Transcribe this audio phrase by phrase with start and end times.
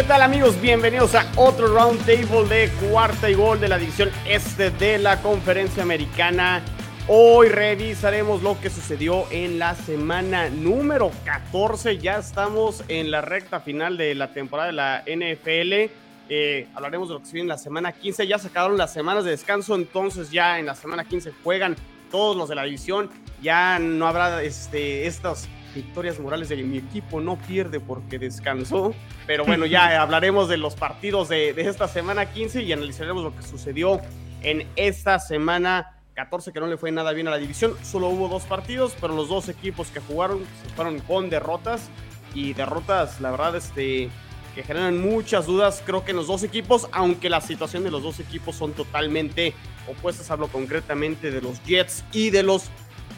[0.00, 0.58] ¿Qué tal amigos?
[0.58, 5.20] Bienvenidos a otro round table de cuarta y gol de la división este de la
[5.20, 6.62] conferencia americana.
[7.06, 11.98] Hoy revisaremos lo que sucedió en la semana número 14.
[11.98, 15.92] Ya estamos en la recta final de la temporada de la NFL.
[16.30, 18.26] Eh, hablaremos de lo que se viene en la semana 15.
[18.26, 21.76] Ya sacaron las semanas de descanso, entonces ya en la semana 15 juegan
[22.10, 23.10] todos los de la división.
[23.42, 28.94] Ya no habrá este, estas victorias morales de mi equipo no pierde porque descansó.
[29.26, 33.34] Pero bueno, ya hablaremos de los partidos de, de, esta semana 15 y analizaremos lo
[33.34, 34.00] que sucedió
[34.42, 37.74] en esta semana 14, que no le fue nada bien a la división.
[37.82, 41.88] Solo hubo dos partidos, pero los dos equipos que jugaron se fueron con derrotas
[42.34, 44.10] y derrotas, la verdad, este,
[44.54, 48.02] que generan muchas dudas, creo que en los dos equipos, aunque la situación de los
[48.02, 49.54] dos equipos son totalmente
[49.88, 50.30] opuestas.
[50.30, 52.64] Hablo concretamente de los Jets y de los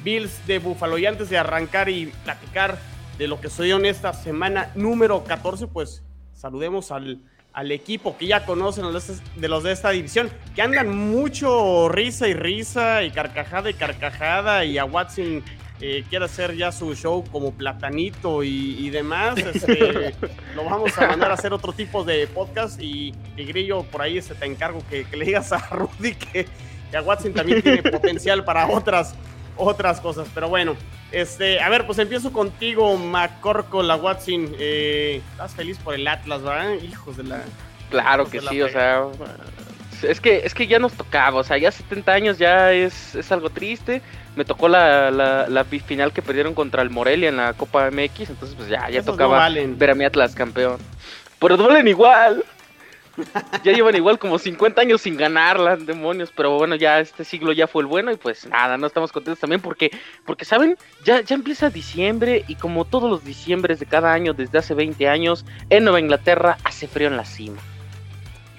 [0.04, 0.98] Bills de Buffalo.
[0.98, 2.78] Y antes de arrancar y platicar
[3.18, 7.20] de lo que sucedió en esta semana número 14, pues saludemos al,
[7.52, 8.84] al equipo que ya conocen
[9.36, 14.64] de los de esta división, que andan mucho risa y risa y carcajada y carcajada
[14.64, 15.42] y a Watson
[15.84, 19.36] eh, quiere hacer ya su show como platanito y, demás.
[19.36, 20.14] Este,
[20.54, 24.36] lo vamos a mandar a hacer otro tipo de podcast y, Grillo, por ahí se
[24.36, 26.46] te encargo que, le digas a Rudy que,
[26.90, 29.14] que a Watson también tiene potencial para otras
[29.56, 30.28] otras cosas.
[30.34, 30.76] Pero bueno,
[31.10, 34.54] este, a ver, pues empiezo contigo, Macorco, la Watson.
[34.58, 36.74] Eh, estás feliz por el Atlas, ¿verdad?
[36.82, 37.42] Hijos de la.
[37.90, 39.04] Claro que sí, o sea.
[40.02, 43.30] Es que, es que ya nos tocaba, o sea, ya 70 años ya es, es
[43.30, 44.02] algo triste.
[44.34, 48.30] Me tocó la, la, la, final que perdieron contra el Morelia en la Copa MX,
[48.30, 50.78] entonces pues ya, ya tocaba ver a mi Atlas campeón.
[51.38, 52.44] Pero duelen igual
[53.64, 57.66] ya llevan igual como 50 años sin ganarla, demonios, pero bueno, ya este siglo ya
[57.66, 59.90] fue el bueno y pues nada, no estamos contentos también porque,
[60.24, 64.58] porque saben, ya, ya empieza diciembre y como todos los diciembres de cada año desde
[64.58, 67.58] hace 20 años, en Nueva Inglaterra hace frío en la cima.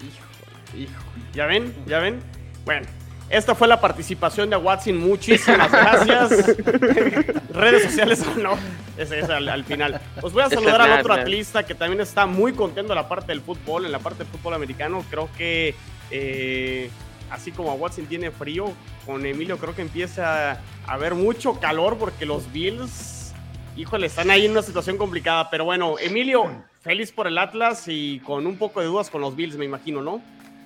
[0.02, 1.04] Hijo, hijo,
[1.34, 1.74] ¿ya ven?
[1.86, 2.20] ¿Ya ven?
[2.66, 2.88] Bueno,
[3.30, 4.98] esta fue la participación de Watson.
[4.98, 6.56] Muchísimas gracias.
[7.54, 8.58] Redes sociales no.
[8.98, 10.00] Ese es al, final.
[10.22, 13.32] Os voy a saludar al otro atlista que también está muy contento en la parte
[13.32, 15.04] del fútbol, en la parte del fútbol americano.
[15.10, 15.76] Creo que
[16.12, 16.90] eh,
[17.32, 18.72] así como a Watson tiene frío,
[19.06, 23.34] con Emilio creo que empieza a haber mucho calor porque los Bills,
[23.76, 25.50] híjole, están ahí en una situación complicada.
[25.50, 26.46] Pero bueno, Emilio,
[26.82, 30.02] feliz por el Atlas y con un poco de dudas con los Bills, me imagino,
[30.02, 30.22] ¿no?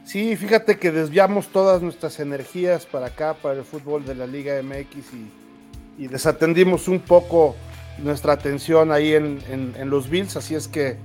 [0.07, 4.53] Sí, fíjate que desviamos todas nuestras energías para acá, para el fútbol de la Liga
[4.63, 4.95] MX
[5.97, 7.57] y, desatendimos un poco
[7.97, 10.95] nuestra atención ahí en, los Bills, así es que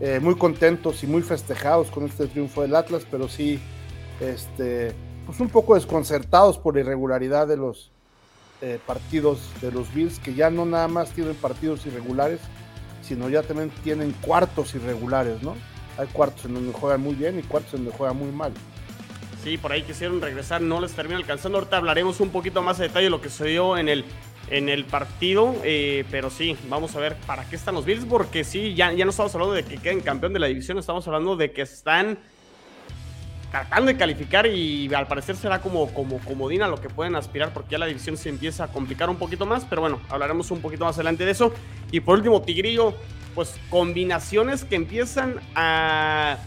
[0.00, 3.60] eh, muy contentos y muy festejados con este triunfo del Atlas, pero sí,
[4.20, 4.94] este,
[5.26, 7.90] pues un poco desconcertados por la irregularidad de los
[8.62, 12.40] eh, partidos de los Bills, que ya no nada más tienen partidos irregulares,
[13.02, 15.54] sino ya también tienen cuartos irregulares, ¿no?
[15.98, 18.52] Hay cuartos en donde juegan muy bien y cuartos en donde juegan muy mal.
[19.42, 21.58] Sí, por ahí quisieron regresar, no les termina alcanzando.
[21.58, 24.04] Ahorita hablaremos un poquito más de detalle de lo que sucedió en el,
[24.50, 25.54] en el partido.
[25.62, 29.04] Eh, pero sí, vamos a ver para qué están los Bills, porque sí, ya, ya
[29.04, 32.18] no estamos hablando de que queden campeón de la división, estamos hablando de que están
[33.50, 37.52] tratando de calificar y al parecer será como, como comodín a lo que pueden aspirar
[37.52, 40.60] porque ya la división se empieza a complicar un poquito más, pero bueno, hablaremos un
[40.60, 41.52] poquito más adelante de eso.
[41.92, 42.94] Y por último, Tigrillo,
[43.36, 46.38] pues combinaciones que empiezan a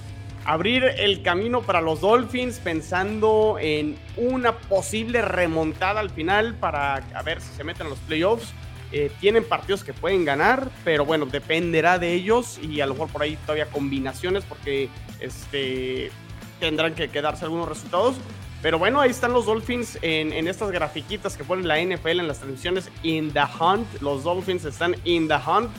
[0.44, 7.22] abrir el camino para los Dolphins pensando en una posible remontada al final para a
[7.22, 8.51] ver si se meten a los playoffs.
[8.91, 13.09] Eh, tienen partidos que pueden ganar, pero bueno, dependerá de ellos y a lo mejor
[13.09, 14.89] por ahí todavía combinaciones porque
[15.19, 16.09] este,
[16.59, 18.16] tendrán que quedarse algunos resultados.
[18.63, 22.39] Pero bueno, ahí están los Dolphins en, estas grafiquitas que ponen la NFL en las
[22.39, 22.89] transmisiones.
[23.03, 23.88] In the hunt.
[24.01, 25.69] Los Dolphins están in the hunt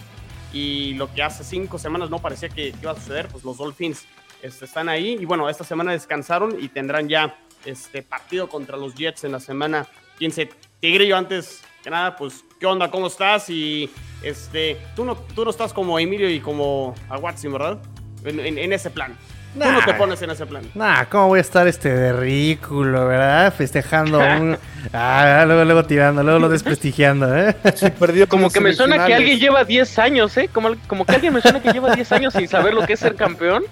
[0.53, 4.07] y lo que hace cinco semanas no parecía que, iba a suceder, pues los Dolphins
[4.43, 8.95] este, están ahí y bueno, esta semana descansaron y tendrán ya este partido contra los
[8.95, 9.87] Jets en la semana
[10.19, 10.51] 15.
[10.81, 12.91] Tigre, yo antes que nada, pues, ¿qué onda?
[12.91, 13.49] ¿Cómo estás?
[13.49, 13.91] Y
[14.23, 17.81] este, tú no, tú no estás como Emilio y como a Watson, ¿verdad?
[18.23, 19.17] en ese plan.
[19.53, 20.63] Tú no te pones en ese plan.
[20.75, 23.53] Nah, ¿cómo voy a estar este de ridículo, verdad?
[23.53, 24.57] Festejando un...
[24.93, 27.55] Ah, luego, luego tirando, luego lo desprestigiando, ¿eh?
[27.99, 30.49] perdió como que me suena que alguien lleva 10 años, ¿eh?
[30.53, 33.01] Como, como que alguien me suena que lleva 10 años sin saber lo que es
[33.01, 33.65] ser campeón.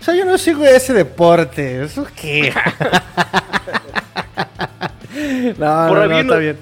[0.00, 1.82] O sea, yo no sigo ese deporte.
[1.82, 2.52] ¿Eso qué?
[5.58, 6.56] no, no, no, está bien.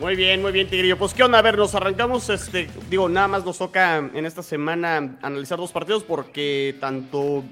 [0.00, 0.96] Muy bien, muy bien, Tigrillo.
[0.96, 1.40] Pues, ¿qué onda?
[1.40, 5.72] A ver, nos arrancamos, este, digo, nada más nos toca en esta semana analizar dos
[5.72, 7.42] partidos porque tanto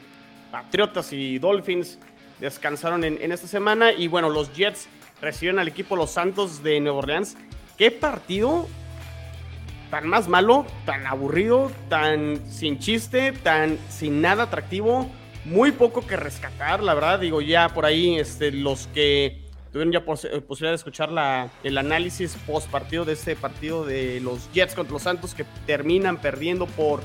[0.53, 1.99] Patriotas y Dolphins
[2.39, 4.87] descansaron en, esta semana y bueno, los Jets
[5.21, 7.37] reciben al equipo Los Santos de Nueva Orleans.
[7.77, 8.69] ¿Qué partido
[9.91, 15.11] tan más malo, tan aburrido, tan sin chiste, tan sin nada atractivo,
[15.45, 19.46] muy poco que rescatar, la verdad, digo ya por ahí este, los que
[19.77, 24.21] tuvieron ya eh, posibilidad de escuchar la, el análisis post partido de este partido de
[24.21, 27.03] los Jets contra los Santos que terminan perdiendo por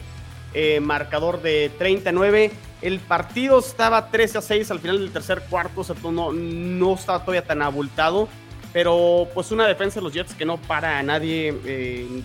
[0.54, 2.50] eh, marcador de 39.
[2.82, 6.94] El partido estaba 13 a 6 al final del tercer cuarto, o sea, no, no
[6.94, 8.30] estaba todavía tan abultado,
[8.72, 12.24] pero pues una defensa de los Jets que no para a nadie, eh,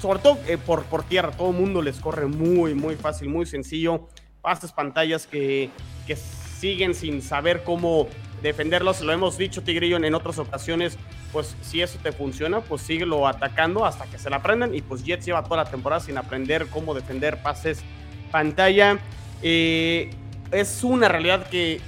[0.00, 4.08] sobre todo por, por tierra, todo el mundo les corre muy, muy fácil, muy sencillo,
[4.42, 5.70] pases pantallas que,
[6.08, 8.08] que siguen sin saber cómo
[8.42, 9.00] defenderlos.
[9.00, 10.98] Lo hemos dicho, Tigrillo, en otras ocasiones.
[11.32, 14.74] Pues si eso te funciona, pues síguelo atacando hasta que se la aprendan.
[14.74, 17.82] Y pues Jets lleva toda la temporada sin aprender cómo defender pases
[18.30, 18.98] pantalla.
[19.42, 20.10] Eh,
[20.50, 21.80] es una realidad que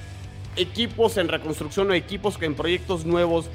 [0.56, 3.48] equipos en reconstrucción o equipos que en proyectos nuevos,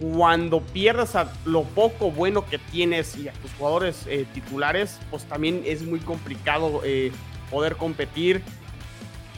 [0.00, 5.24] cuando pierdas a lo poco bueno que tienes y a tus jugadores eh, titulares, pues
[5.24, 7.12] también es muy complicado eh,
[7.50, 8.42] poder competir.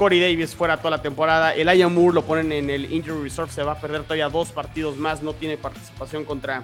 [0.00, 1.54] Corey Davis fuera toda la temporada.
[1.54, 3.52] El Aya Moore lo ponen en el Injury Reserve.
[3.52, 5.22] Se va a perder todavía dos partidos más.
[5.22, 6.62] No tiene participación contra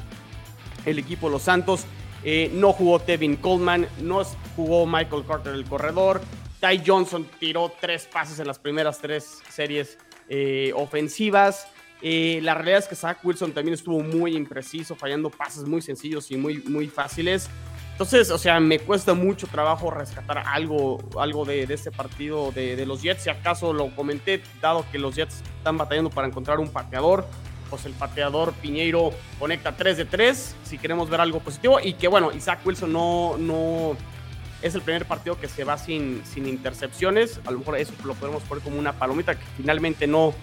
[0.87, 1.85] el equipo Los Santos.
[2.25, 3.89] Eh, no jugó Tevin Coleman.
[4.01, 4.23] No
[4.57, 6.23] jugó Michael Carter el corredor.
[6.61, 9.99] Ty Johnson tiró tres pases en las primeras tres series
[10.31, 11.69] eh, ofensivas.
[12.01, 16.31] Eh, la realidad es que Zach Wilson también estuvo muy impreciso, fallando pases muy sencillos
[16.31, 17.51] y muy, muy fáciles.
[17.97, 23.01] Entonces, o sea, me cuesta mucho trabajo rescatar algo, algo de, este partido de, los
[23.01, 23.23] Jets.
[23.23, 27.27] Si acaso lo comenté, dado que los Jets están batallando para encontrar un pateador,
[27.71, 31.81] pues el pateador Piñeiro conecta 3 de 3, si queremos ver algo positivo.
[31.83, 33.97] Y que bueno, Isaac Wilson no, no
[34.61, 37.41] es el primer partido que se va sin, sin intercepciones.
[37.47, 40.35] A lo mejor eso lo podemos poner como una palomita que finalmente no,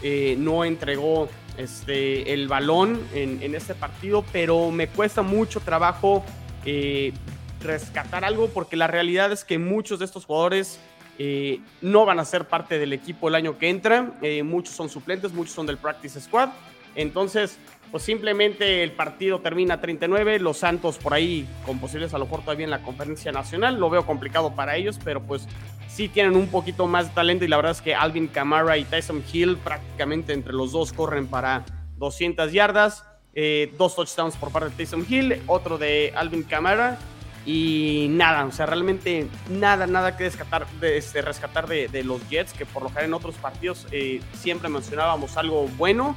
[0.00, 1.28] eh, no entregó
[1.58, 6.24] este, el balón en, en este partido, pero me cuesta mucho trabajo
[6.64, 7.12] eh,
[7.60, 10.80] rescatar algo porque la realidad es que muchos de estos jugadores
[11.18, 14.12] eh, no van a ser parte del equipo el año que entra.
[14.22, 16.50] Eh, muchos son suplentes, muchos son del Practice Squad.
[16.94, 17.58] Entonces,
[17.90, 20.38] pues simplemente el partido termina 39.
[20.40, 23.78] Los Santos por ahí con posibles a lo mejor todavía en la conferencia nacional.
[23.78, 25.46] Lo veo complicado para ellos, pero pues
[25.88, 28.84] sí tienen un poquito más de talento y la verdad es que Alvin Kamara y
[28.84, 31.64] Tyson Hill prácticamente entre los dos corren para
[31.98, 33.04] 200 yardas.
[33.34, 36.98] Eh, dos touchdowns por parte de Taysom Hill, otro de Alvin Kamara
[37.46, 42.52] y nada, o sea, realmente nada, nada que rescatar de, este, rescatar de, los Jets,
[42.52, 46.14] que por lo general en otros partidos eh, siempre mencionábamos algo bueno,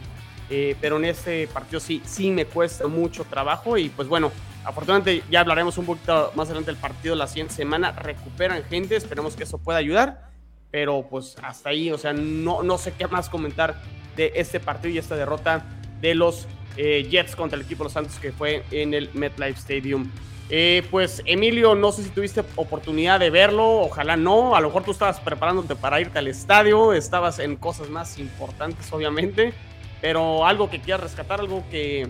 [0.50, 4.32] eh, pero en este partido sí, sí me cuesta mucho trabajo y pues bueno,
[4.66, 9.36] afortunadamente ya hablaremos un poquito más adelante del partido la siguiente semana, recuperan gente, esperemos
[9.36, 10.30] que eso pueda ayudar,
[10.70, 13.82] pero pues hasta ahí, o sea, no, no sé qué más comentar
[14.18, 15.66] de este partido y esta derrota
[16.02, 19.60] de los eh, Jets contra el equipo de los Santos que fue en el MetLife
[19.60, 20.10] Stadium.
[20.50, 24.84] Eh, pues Emilio, no sé si tuviste oportunidad de verlo, ojalá no, a lo mejor
[24.84, 29.54] tú estabas preparándote para irte al estadio, estabas en cosas más importantes obviamente,
[30.02, 32.08] pero algo que quieras rescatar, algo que,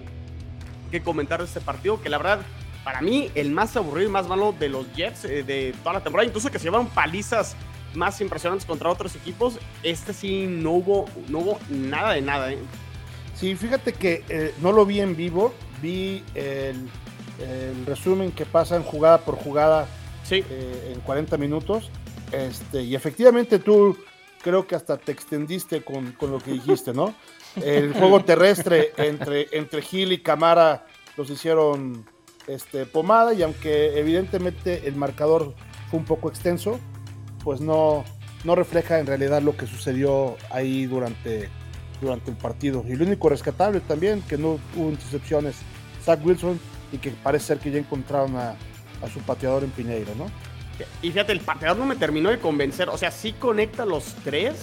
[0.91, 2.41] que comentar de este partido, que la verdad,
[2.83, 6.03] para mí, el más aburrido y más malo de los Jets eh, de toda la
[6.03, 7.55] temporada, incluso que se llevaron palizas
[7.93, 12.51] más impresionantes contra otros equipos, este sí no hubo, no hubo nada de nada.
[12.51, 12.57] ¿eh?
[13.35, 16.89] Sí, fíjate que eh, no lo vi en vivo, vi el,
[17.85, 19.87] resumen que pasan jugada por jugada
[20.31, 21.91] eh, en 40 minutos.
[22.31, 23.97] Este, y efectivamente tú
[24.41, 27.13] creo que hasta te extendiste con, lo que dijiste, ¿no?
[27.61, 30.85] El juego terrestre entre, entre Gil y Camara
[31.17, 32.05] los hicieron
[32.47, 35.55] este, pomada y aunque evidentemente el marcador
[35.89, 36.79] fue un poco extenso,
[37.43, 38.03] pues no,
[38.43, 41.49] no refleja en realidad lo que sucedió ahí durante
[42.01, 42.83] durante el partido.
[42.87, 45.55] Y lo único rescatable también, que no hubo intercepciones,
[46.03, 46.59] Zach Wilson,
[46.91, 48.55] y que parece ser que ya encontraron a,
[49.13, 50.25] su pateador en Piñeiro, ¿no?
[51.01, 52.89] Y fíjate, el pateador no me terminó de convencer.
[52.89, 54.55] O sea, sí conecta los tres,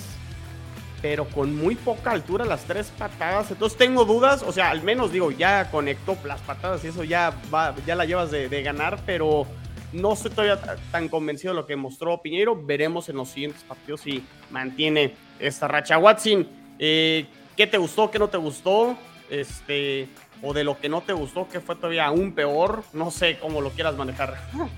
[1.01, 3.51] pero con muy poca altura las tres patadas.
[3.53, 4.43] Entonces tengo dudas.
[4.43, 8.05] O sea, al menos digo, ya conectó las patadas y eso ya, va, ya la
[8.05, 9.47] llevas de, de ganar, pero
[9.93, 10.61] no estoy todavía
[10.91, 12.61] tan convencido de lo que mostró Piñeiro.
[12.61, 15.99] Veremos en los siguientes partidos si mantiene esta racha.
[15.99, 16.47] Watson,
[16.85, 18.97] eh, ¿Qué te gustó, qué no te gustó?
[19.31, 20.09] Este,
[20.43, 22.83] o de lo que no te gustó, que fue todavía aún peor.
[22.93, 24.37] No sé cómo lo quieras manejar.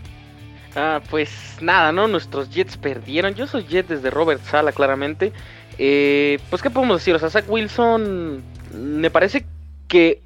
[0.76, 1.30] Ah, pues
[1.60, 2.08] nada, ¿no?
[2.08, 3.36] Nuestros Jets perdieron.
[3.36, 5.32] Yo soy Jet desde Robert Sala, claramente.
[5.78, 7.14] Eh, pues, ¿qué podemos decir?
[7.14, 8.42] O sea, Zach Wilson
[8.72, 9.46] me parece
[9.86, 10.20] que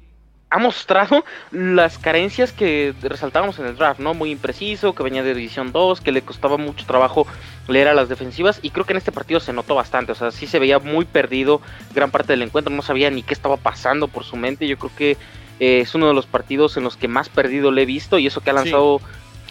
[0.49, 4.13] ha mostrado las carencias que resaltábamos en el draft, ¿no?
[4.13, 7.27] Muy impreciso, que venía de División 2, que le costaba mucho trabajo
[7.67, 10.31] leer a las defensivas y creo que en este partido se notó bastante, o sea,
[10.31, 11.61] sí se veía muy perdido
[11.93, 14.91] gran parte del encuentro, no sabía ni qué estaba pasando por su mente, yo creo
[14.97, 15.17] que
[15.59, 18.25] Eh, es uno de los partidos en los que más perdido le he visto y
[18.25, 19.01] eso que ha lanzado,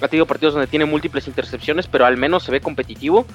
[0.01, 3.27] ha tenido partidos donde tiene múltiples intercepciones, pero al menos se ve competitivo.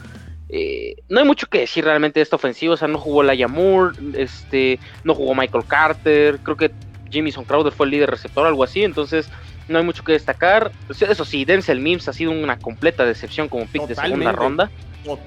[0.50, 3.48] Eh, no hay mucho que decir realmente de esta ofensiva, o sea, no jugó Laia
[3.48, 6.72] Moore, este, no jugó Michael Carter, creo que
[7.13, 9.29] Jamison Crowder fue el líder receptor, algo así, entonces
[9.67, 10.72] no hay mucho que destacar.
[10.89, 14.70] Eso sí, Denzel Mims ha sido una completa decepción como pick de segunda ronda.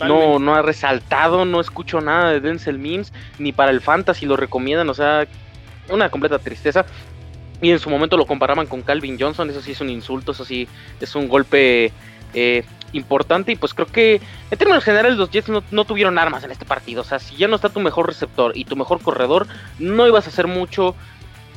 [0.01, 4.37] No, no ha resaltado, no escucho nada de Denzel Mims, ni para el Fantasy lo
[4.37, 5.27] recomiendan, o sea,
[5.91, 6.87] una completa tristeza.
[7.61, 10.45] Y en su momento lo comparaban con Calvin Johnson, eso sí es un insulto, eso
[10.45, 10.69] sí
[11.01, 11.93] es un golpe
[12.35, 13.53] eh, importante.
[13.53, 16.67] Y pues creo que en términos generales los Jets no, no, tuvieron armas en este
[16.67, 17.01] partido.
[17.01, 19.47] O sea, si ya no está tu mejor receptor y tu mejor corredor,
[19.79, 20.95] no ibas a hacer mucho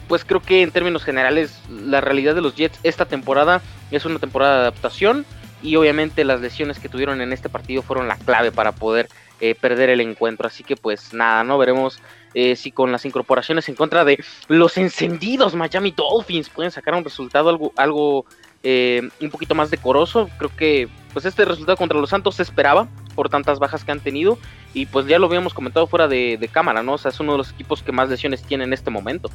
[0.09, 3.61] pues creo que en términos generales la realidad de los Jets esta temporada
[3.91, 5.25] es una temporada de adaptación
[5.61, 9.07] y obviamente las lesiones que tuvieron en este partido fueron la clave para poder
[9.39, 10.47] eh, perder el encuentro.
[10.47, 11.99] Así que pues nada, no veremos
[12.33, 17.03] eh, si con las incorporaciones en contra de los encendidos Miami Dolphins pueden sacar un
[17.03, 18.25] resultado algo, algo
[18.63, 20.27] eh, un poquito más decoroso.
[20.39, 23.99] Creo que pues este resultado contra los Santos se esperaba por tantas bajas que han
[23.99, 24.39] tenido
[24.73, 26.93] y pues ya lo habíamos comentado fuera de, de cámara, ¿no?
[26.93, 29.29] O sea, es uno de los equipos que más lesiones tiene en este momento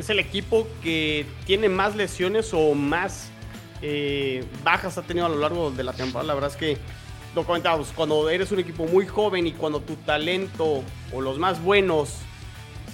[0.00, 3.30] es el equipo que tiene más lesiones o más
[3.82, 6.26] eh, bajas ha tenido a lo largo de la temporada.
[6.26, 6.76] La verdad es que
[7.34, 11.62] lo comentábamos, cuando eres un equipo muy joven y cuando tu talento o los más
[11.62, 12.16] buenos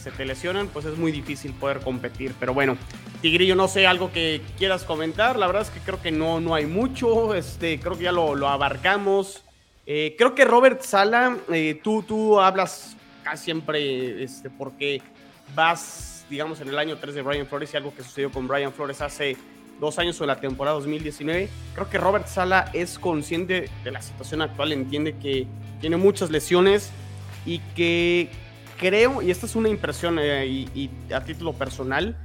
[0.03, 2.35] se te lesionan, pues es muy difícil poder competir.
[2.39, 2.77] Pero bueno,
[3.23, 5.39] Tigrillo, no sé, algo que quieras comentar.
[5.39, 7.35] La verdad es que creo que no, no hay mucho.
[7.35, 9.43] Este, creo que ya lo, abarcamos.
[9.87, 15.01] Eh, creo que Robert Sala, eh, tú, tú hablas casi siempre este, porque
[15.55, 18.73] vas digamos, en el año 3 de Brian Flores y algo que sucedió con Brian
[18.73, 19.37] Flores hace
[19.81, 21.49] dos años o en la temporada 2019.
[21.75, 25.47] Creo que Robert Sala es consciente de la situación actual, entiende que
[25.81, 26.91] tiene muchas lesiones
[27.45, 28.31] y que
[28.79, 32.17] creo, y esta es una impresión eh, y, a título personal,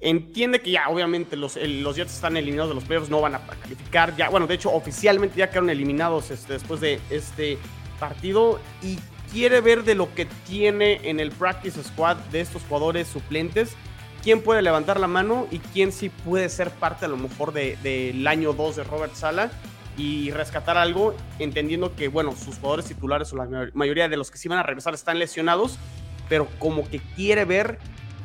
[0.00, 3.40] entiende que ya obviamente los, los Jets están eliminados de los playoffs, no van a
[3.46, 7.58] calificar, ya, bueno, de hecho oficialmente ya quedaron eliminados este, después de este
[7.98, 8.98] partido y
[9.34, 13.74] quiere ver de lo que tiene en el practice squad de estos jugadores suplentes,
[14.22, 17.82] quién puede levantar la mano y quién sí puede ser parte a lo mejor del
[17.82, 19.50] de, año 2 de Robert Sala
[19.98, 24.38] y rescatar algo, entendiendo que, bueno, sus jugadores titulares o la mayoría de los que
[24.38, 25.80] sí van a regresar están lesionados,
[26.28, 27.80] pero como que quiere ver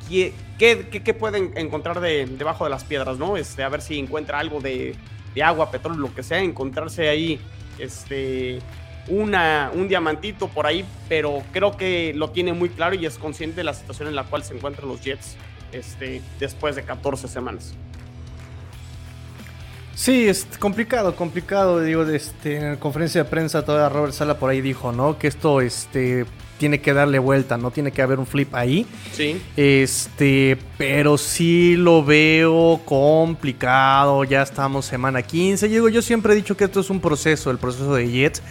[0.07, 3.35] qué, qué, pueden encontrar de, debajo de las piedras, ¿no?
[3.35, 4.95] Este, a ver si encuentra algo de,
[5.33, 7.39] de agua, petróleo, lo que sea, encontrarse ahí,
[7.79, 8.59] este,
[9.07, 13.57] una, un diamantito por ahí, pero creo que lo tiene muy claro y es consciente
[13.57, 15.35] de la situación en la cual se encuentran los Jets
[15.71, 17.75] este, después de 14 semanas.
[19.99, 21.81] Sí, es complicado, complicado.
[21.81, 25.19] Digo, este, en la conferencia de prensa todavía Robert Sala por ahí dijo, ¿no?
[25.19, 26.25] Que esto este,
[26.57, 27.69] tiene que darle vuelta, ¿no?
[27.71, 28.85] Tiene que haber un flip ahí.
[29.11, 29.41] Sí.
[29.57, 34.23] Este, pero sí lo veo complicado.
[34.23, 35.67] Ya estamos semana 15.
[35.67, 38.41] Digo, yo siempre he dicho que esto es un proceso, el proceso de Jets.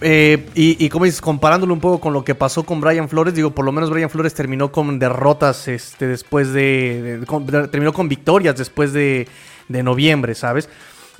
[0.00, 3.50] Eh, y, como dices, comparándolo un poco con lo que pasó con Brian Flores, digo,
[3.50, 7.20] por lo menos Brian Flores terminó con derrotas este, después de,
[7.70, 9.28] terminó con victorias después de,
[9.68, 10.68] noviembre, ¿sabes?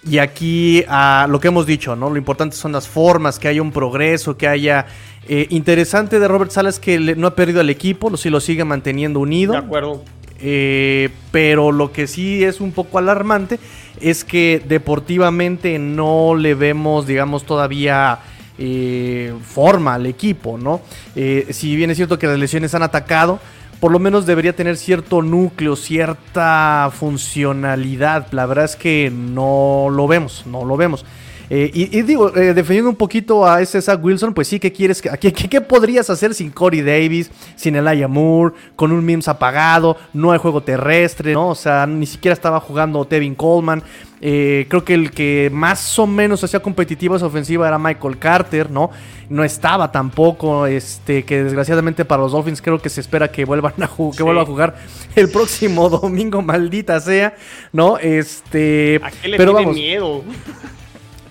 [0.09, 2.11] Y aquí a lo que hemos dicho, ¿no?
[2.11, 4.87] Lo importante son las formas, que haya un progreso, que haya...
[5.29, 8.65] Eh, interesante de Robert Salas que no ha perdido al equipo, lo, si lo sigue
[8.65, 9.55] manteniendo unido.
[9.55, 10.05] De acuerdo.
[10.41, 13.59] Eh, pero lo que sí es un poco alarmante
[14.01, 18.21] es que deportivamente no le vemos, digamos, todavía
[18.59, 20.81] eh, forma al equipo, ¿no?
[21.15, 23.39] Eh, si bien es cierto que las lesiones han atacado,
[23.81, 28.29] por lo menos debería tener cierto núcleo, cierta funcionalidad.
[28.33, 31.05] La verdad es que no lo vemos, no lo vemos.
[31.49, 35.01] Eh, y, digo, eh, defendiendo un poquito a ese Zach Wilson, pues sí, ¿qué quieres?
[35.01, 39.97] ¿Qué, qué, podrías hacer sin Corey Davis, sin Elijah Moore, con un Mims apagado?
[40.13, 41.51] No hay juego terrestre, ¿no?
[41.51, 43.83] O sea, ni siquiera estaba jugando Tevin Coleman.
[44.21, 48.71] Eh, creo que el que más o menos hacía competitiva esa ofensiva era Michael Carter,
[48.71, 48.91] ¿no?
[49.29, 53.75] No estaba tampoco, este, que desgraciadamente para los Dolphins creo que se espera que vuelvan
[53.83, 54.77] a, que vuelva a jugar
[55.15, 57.35] el próximo domingo, maldita sea,
[57.73, 57.99] ¿no?
[57.99, 60.25] Este, ¿A qué le pero vamos, miedo?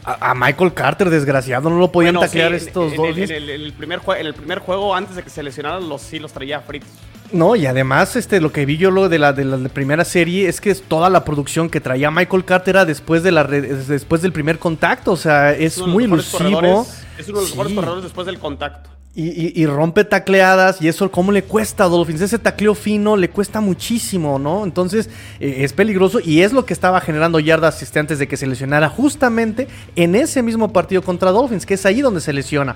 [0.06, 3.18] A, Michael Carter, desgraciado, no lo podían taclear estos dos.
[3.18, 6.32] En, el, primer en el primer juego, antes de que se lesionaran, los, sí los
[6.32, 6.90] traía fritos.
[7.32, 10.48] No, y además, este, lo que vi yo lo de la, de la primera serie
[10.48, 14.32] es que toda la producción que traía Michael Carter era después, de la, después del
[14.32, 15.12] primer contacto.
[15.12, 16.86] O sea, es, muy ilusivo.
[17.18, 18.95] Es uno de los mejores corredores después del contacto.
[19.18, 22.20] Y, rompe tacleadas y eso, ¿cómo le cuesta a Dolphins?
[22.20, 24.66] Ese tacleo fino le cuesta muchísimo, ¿no?
[24.66, 28.36] Entonces eh, es peligroso y es lo que estaba generando yardas este, antes de que
[28.36, 32.76] se lesionara justamente en ese mismo partido contra Dolphins, que es ahí donde se lesiona.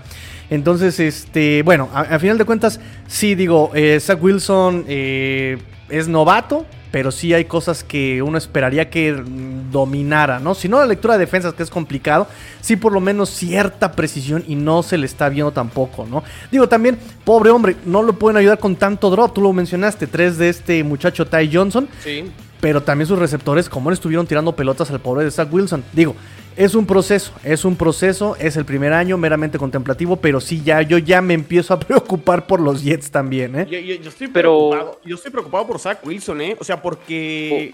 [0.50, 5.58] Entonces, este, bueno, a, final de cuentas, sí digo, eh, Zach Wilson eh,
[5.90, 9.24] es novato, pero sí hay cosas que uno esperaría que
[9.72, 10.56] dominara, ¿no?
[10.56, 12.28] Si no la lectura de defensas, que es complicado,
[12.62, 16.24] sí por lo menos cierta precisión y no se le está viendo tampoco, ¿no?
[16.52, 20.38] Digo también, pobre hombre, no lo pueden ayudar con tanto drop, tú lo mencionaste, tres
[20.38, 21.88] de este muchacho Ty Johnson.
[22.04, 22.32] Sí.
[22.60, 25.82] Pero también sus receptores, como le estuvieron tirando pelotas al pobre de Zach Wilson.
[25.94, 26.14] Digo,
[26.60, 30.82] es un proceso, es un proceso, es el primer año meramente contemplativo, pero sí ya
[30.82, 33.66] yo ya me empiezo a preocupar por los Jets también, ¿eh?
[33.72, 35.00] Yo, yo- yo estoy preocupado.
[35.06, 36.58] Yo estoy preocupado por Zach Wilson, ¿eh?
[36.60, 37.74] O sea, porque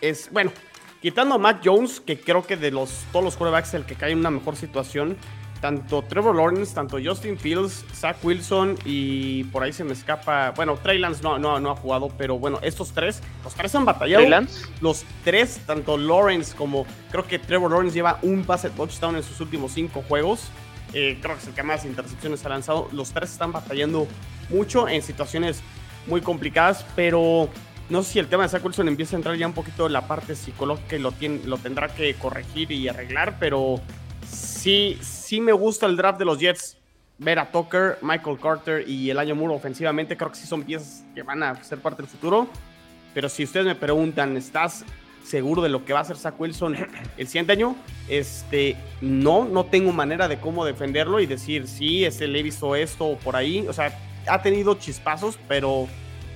[0.00, 0.52] es bueno,
[1.02, 3.94] quitando a Matt Jones, que creo que de los todos los quarterbacks es el que
[3.94, 5.16] cae en una mejor situación.
[5.60, 10.50] Tanto Trevor Lawrence, tanto Justin Fields, Zach Wilson y por ahí se me escapa.
[10.50, 13.84] Bueno, Trey Lance no, no, no ha jugado, pero bueno, estos tres, los tres han
[13.84, 14.20] batallado.
[14.20, 14.66] ¿Trey Lance?
[14.80, 19.40] Los tres, tanto Lawrence como creo que Trevor Lawrence lleva un pase touchdown en sus
[19.40, 20.50] últimos cinco juegos.
[20.92, 22.88] Eh, creo que es el que más intercepciones ha lanzado.
[22.92, 24.06] Los tres están batallando
[24.50, 25.62] mucho en situaciones
[26.06, 27.48] muy complicadas, pero
[27.88, 29.92] no sé si el tema de Zach Wilson empieza a entrar ya un poquito en
[29.92, 33.80] la parte psicológica y lo, tiene, lo tendrá que corregir y arreglar, pero
[34.66, 36.76] sí, sí me gusta el draft de los Jets.
[37.18, 41.04] Ver a Tucker, Michael Carter y el año muro ofensivamente, creo que sí son piezas
[41.14, 42.48] que van a ser parte del futuro.
[43.14, 44.84] Pero si ustedes me preguntan, ¿estás
[45.24, 46.76] seguro de lo que va a hacer Zach Wilson
[47.16, 47.76] el siguiente año?
[48.08, 52.74] Este, no, no tengo manera de cómo defenderlo y decir, sí, este le he visto
[52.74, 53.66] esto o por ahí.
[53.68, 53.96] O sea,
[54.26, 55.86] ha tenido chispazos, pero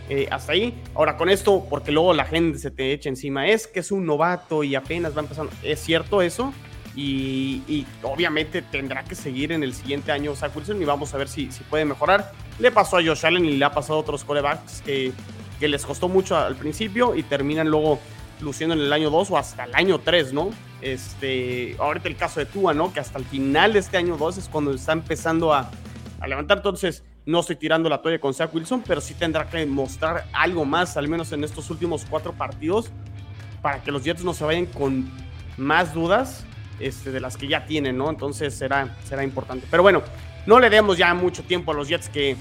[0.09, 0.81] eh, hasta ahí.
[0.95, 4.07] Ahora con esto, porque luego la gente se te echa encima, es que es un
[4.07, 5.53] novato y apenas va empezando.
[5.65, 6.55] ¿Es cierto eso?
[6.97, 11.29] Y, obviamente tendrá que seguir en el siguiente año Zach Wilson y vamos a ver
[11.29, 12.33] si, si puede mejorar.
[12.59, 15.13] Le pasó a Josh Allen y le ha pasado a otros corebacks que,
[15.59, 18.01] que les costó mucho al principio y terminan luego
[18.41, 20.51] luciendo en el año 2 o hasta el año 3, ¿no?
[20.81, 22.93] Este, ahorita el caso de Tua, ¿no?
[22.93, 25.71] Que hasta el final de este año 2 es cuando está empezando a,
[26.21, 26.59] a levantar.
[26.59, 30.65] Entonces, no estoy tirando la toalla con Zach Wilson, pero sí tendrá que mostrar algo
[30.65, 32.91] más, al menos en estos últimos cuatro partidos,
[33.63, 35.11] para que los Jets no se vayan con
[35.59, 36.47] más dudas
[36.81, 38.11] este, de las que ya tienen, ¿no?
[38.11, 39.67] Entonces será, será importante.
[39.71, 40.03] Pero bueno,
[40.47, 42.37] no le demos ya mucho tiempo a los Jets, que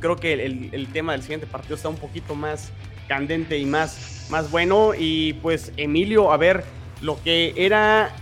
[0.00, 2.70] creo que el, tema del siguiente partido está un poquito más
[3.08, 4.92] candente y más, más bueno.
[4.96, 6.64] Y pues, Emilio, a ver,
[7.00, 8.14] lo que era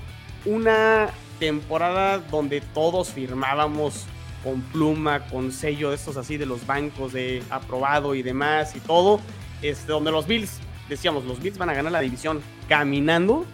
[0.44, 4.07] una temporada donde todos firmábamos
[4.42, 8.81] con pluma, con sello de estos así de los bancos de aprobado y demás y
[8.81, 9.20] todo,
[9.61, 13.44] este, donde los Bills, decíamos, los Bills van a ganar la división caminando.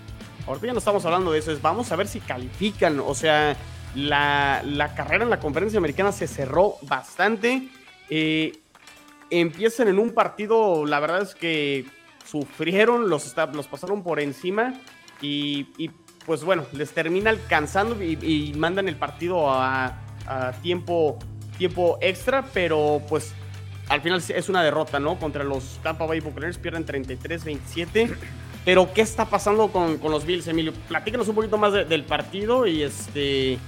[0.46, 3.56] Ahorita ya no estamos hablando de eso, es vamos a ver si califican, o sea,
[3.94, 7.68] la, la carrera en la conferencia americana se cerró bastante.
[8.10, 8.52] Eh,
[9.30, 11.86] empiezan en un partido, la verdad es que
[12.24, 14.74] sufrieron, los, los pasaron por encima
[15.20, 15.64] y,
[16.26, 21.18] pues bueno, les termina alcanzando y, y mandan el partido a, a tiempo,
[21.58, 23.32] tiempo extra, pero pues
[23.88, 25.18] al final es una derrota, ¿no?
[25.18, 28.14] Contra los Tampa Bay Buccaneers pierden 33-27.
[28.64, 30.72] Pero, ¿qué está pasando con, con los Bills, Emilio?
[30.88, 33.58] Platícanos un poquito más de- del partido y este.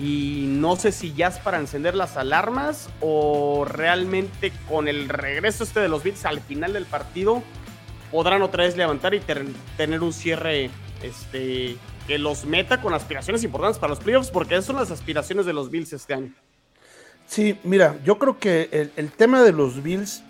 [0.00, 5.62] Y no sé si ya es para encender las alarmas o realmente con el regreso
[5.64, 7.42] este de los Bills al final del partido
[8.10, 9.20] podrán otra vez levantar y
[9.76, 10.70] tener un cierre
[11.02, 11.76] este,
[12.06, 15.52] que los meta con aspiraciones importantes para los playoffs, porque esas son las aspiraciones de
[15.52, 16.32] los Bills este año.
[17.26, 20.22] Sí, mira, yo creo que el tema de los Bills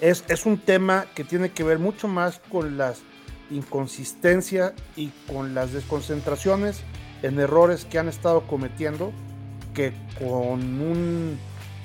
[0.00, 3.00] es, es un tema que tiene que ver mucho más con las
[3.50, 6.80] inconsistencias y con las desconcentraciones
[7.22, 9.12] en errores que han estado cometiendo
[9.74, 11.38] que con un,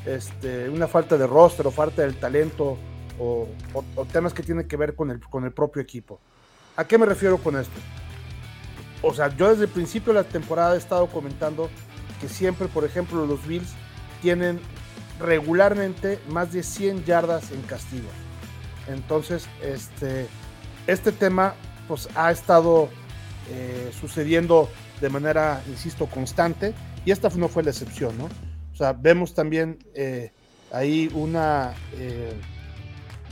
[0.06, 2.78] este, una falta de roster o falta del talento
[3.19, 6.19] o, o- o temas que tienen que ver con el, con el propio equipo.
[6.78, 7.80] ¿A qué me refiero con esto?
[9.01, 11.69] O sea, yo desde el principio de la temporada he estado comentando
[12.19, 13.69] que siempre, por ejemplo, los Bills
[14.21, 14.60] tienen
[15.19, 18.12] regularmente más de 100 yardas en castigos.
[18.88, 20.28] Entonces, este,
[20.88, 21.56] este tema
[21.88, 22.89] pues, ha estado
[23.49, 24.69] eh, sucediendo
[25.01, 26.73] de manera, insisto, constante
[27.06, 28.25] y esta no fue la excepción, ¿no?
[28.73, 30.32] O sea, vemos también eh,
[30.71, 32.34] ahí una, eh,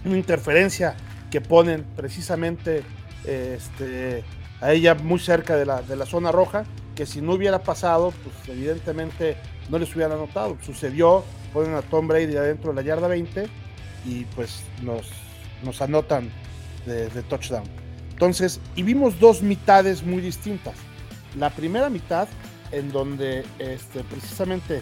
[0.05, 0.95] una interferencia
[1.29, 2.83] que ponen precisamente
[3.25, 4.23] este,
[4.61, 6.63] a ella muy cerca de la, de la zona roja,
[6.95, 9.35] que si no hubiera pasado, pues evidentemente
[9.69, 10.57] no les hubieran anotado.
[10.61, 13.47] Sucedió, ponen a Tom Brady adentro de la yarda 20
[14.05, 16.29] y pues nos, anotan
[16.85, 17.63] de, touchdown.
[18.11, 20.75] Entonces, y vimos dos mitades muy distintas.
[21.37, 22.27] La primera mitad,
[22.71, 24.81] en donde este, precisamente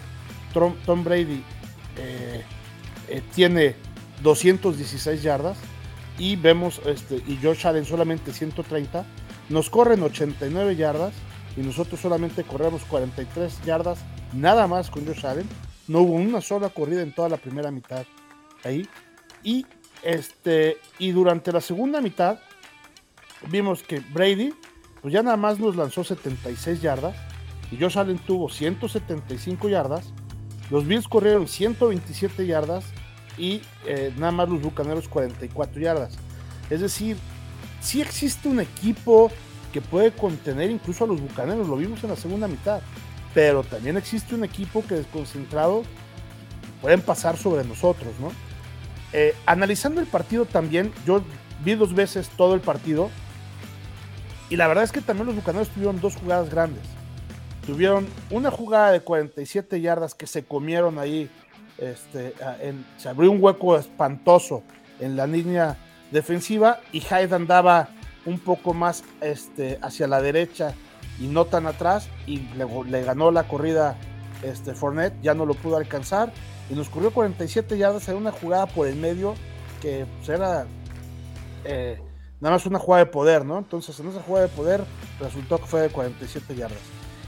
[0.52, 1.42] Tom, Tom Brady
[1.98, 2.42] eh,
[3.08, 3.74] eh, tiene
[4.22, 5.56] 216 yardas
[6.18, 9.04] y vemos, este, y Josh Allen solamente 130,
[9.48, 11.12] nos corren 89 yardas
[11.56, 13.98] y nosotros solamente corremos 43 yardas,
[14.32, 15.48] nada más con Josh Allen.
[15.88, 18.04] No hubo una sola corrida en toda la primera mitad
[18.64, 18.88] ahí.
[19.42, 19.66] Y
[20.02, 22.40] este, y durante la segunda mitad
[23.50, 24.52] vimos que Brady,
[25.00, 27.16] pues ya nada más nos lanzó 76 yardas
[27.70, 30.12] y Josh Allen tuvo 175 yardas.
[30.70, 32.84] Los Bills corrieron 127 yardas
[33.38, 36.16] y eh, nada más los Bucaneros 44 yardas.
[36.70, 37.16] Es decir,
[37.80, 39.30] sí existe un equipo
[39.72, 42.82] que puede contener incluso a los Bucaneros, lo vimos en la segunda mitad,
[43.34, 45.82] pero también existe un equipo que desconcentrado
[46.80, 48.32] pueden pasar sobre nosotros, ¿no?
[49.12, 51.22] Eh, analizando el partido también, yo
[51.64, 53.10] vi dos veces todo el partido
[54.50, 56.82] y la verdad es que también los Bucaneros tuvieron dos jugadas grandes.
[57.66, 61.30] Tuvieron una jugada de 47 yardas que se comieron ahí,
[61.78, 62.34] este,
[62.98, 64.62] se abrió un hueco espantoso
[64.98, 65.76] en la línea
[66.10, 67.88] defensiva y Hyde andaba
[68.26, 70.74] un poco más este, hacia la derecha
[71.18, 73.96] y no tan atrás y le, ganó la corrida
[74.42, 76.32] este, Fournette, ya no lo pudo alcanzar
[76.70, 79.34] y nos corrió 47 yardas en una jugada por el medio
[79.80, 80.66] que pues, era
[81.64, 82.00] eh,
[82.40, 83.58] nada más una jugada de poder, ¿no?
[83.58, 84.84] Entonces en esa jugada de poder
[85.20, 86.78] resultó que fue de 47 yardas.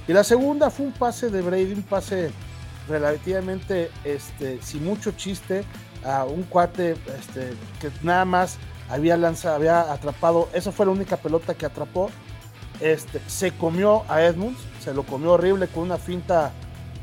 [0.07, 2.31] Y la segunda fue un pase de Brady, un pase
[2.89, 5.65] relativamente este, sin mucho chiste
[6.05, 11.17] a un cuate este, que nada más había lanzado, había atrapado, esa fue la única
[11.17, 12.11] pelota que atrapó.
[12.81, 16.53] Este, se comió a Edmunds, se lo comió horrible con una finta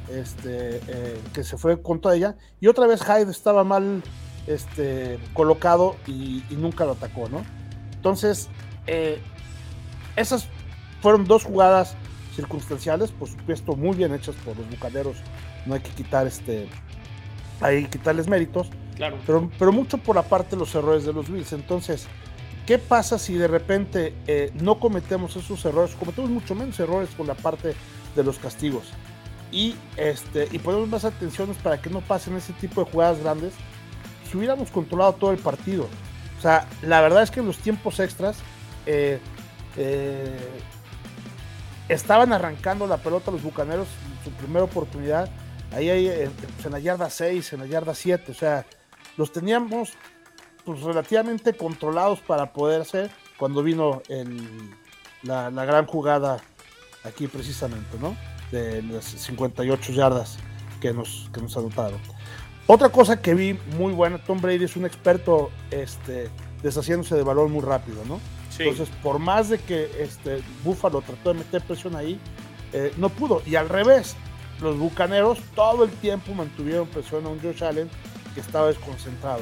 [0.10, 2.36] este, eh, que se fue con toda ella.
[2.60, 4.03] Y otra vez Hyde estaba mal
[4.47, 7.43] este, colocado y, nunca lo atacó, ¿no?
[7.93, 8.49] Entonces,
[8.88, 9.21] eh,
[10.15, 10.47] esas
[11.01, 11.95] fueron dos jugadas
[12.36, 15.17] circunstanciales, por supuesto, muy bien hechas por los bucaneros.
[15.65, 16.67] No hay que quitar este,
[17.62, 18.69] hay que quitarles méritos.
[18.95, 19.17] Claro.
[19.25, 21.53] Pero, pero mucho por aparte los errores de los Bills.
[21.53, 22.07] Entonces,
[22.65, 25.95] ¿qué pasa si de repente eh, no cometemos esos errores?
[25.95, 27.76] Cometemos mucho menos errores por la parte
[28.15, 28.86] de los castigos.
[29.52, 33.54] Y, este, y ponemos más atenciones para que no pasen ese tipo de jugadas grandes.
[34.30, 35.88] Si hubiéramos controlado todo el partido.
[36.38, 38.38] O sea, la verdad es que en los tiempos extras
[38.86, 39.19] eh,
[39.78, 40.39] eh,
[41.89, 45.30] estaban arrancando la pelota los bucaneros en su primera oportunidad.
[45.74, 48.32] Ahí, ahí en la yarda 6, en la yarda 7.
[48.32, 48.65] O sea,
[49.17, 49.91] los teníamos
[50.65, 54.02] pues, relativamente controlados para poder hacer cuando vino
[55.24, 56.38] la, gran jugada
[57.04, 58.15] aquí precisamente, ¿no?
[58.52, 60.38] De las 58 yardas
[60.80, 62.00] que nos, que nos anotaron.
[62.67, 66.30] Otra cosa que vi muy buena, Tom Brady es un experto este,
[66.62, 68.19] deshaciéndose de balón muy rápido, ¿no?
[68.60, 72.19] Entonces, por más de que este, Buffalo trató de meter presión ahí,
[72.74, 73.41] eh, no pudo.
[73.45, 74.15] Y al revés,
[74.62, 77.89] los Bucaneros todo el tiempo mantuvieron presión a un Josh Allen
[78.34, 79.41] que estaba desconcentrado.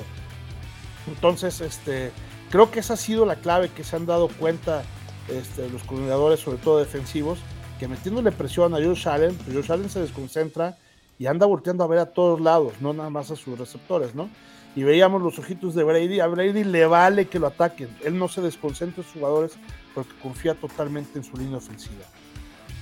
[1.09, 2.11] Entonces, este,
[2.49, 4.83] creo que esa ha sido la clave que se han dado cuenta
[5.27, 7.39] este, los coordinadores, sobre todo defensivos,
[7.79, 10.77] que metiéndole presión a Josh Allen, pues Josh Allen se desconcentra
[11.17, 14.29] y anda volteando a ver a todos lados, no nada más a sus receptores, ¿no?
[14.75, 18.27] Y veíamos los ojitos de Brady, a Brady le vale que lo ataquen, él no
[18.27, 19.53] se desconcentra en sus jugadores
[19.95, 22.05] porque confía totalmente en su línea ofensiva.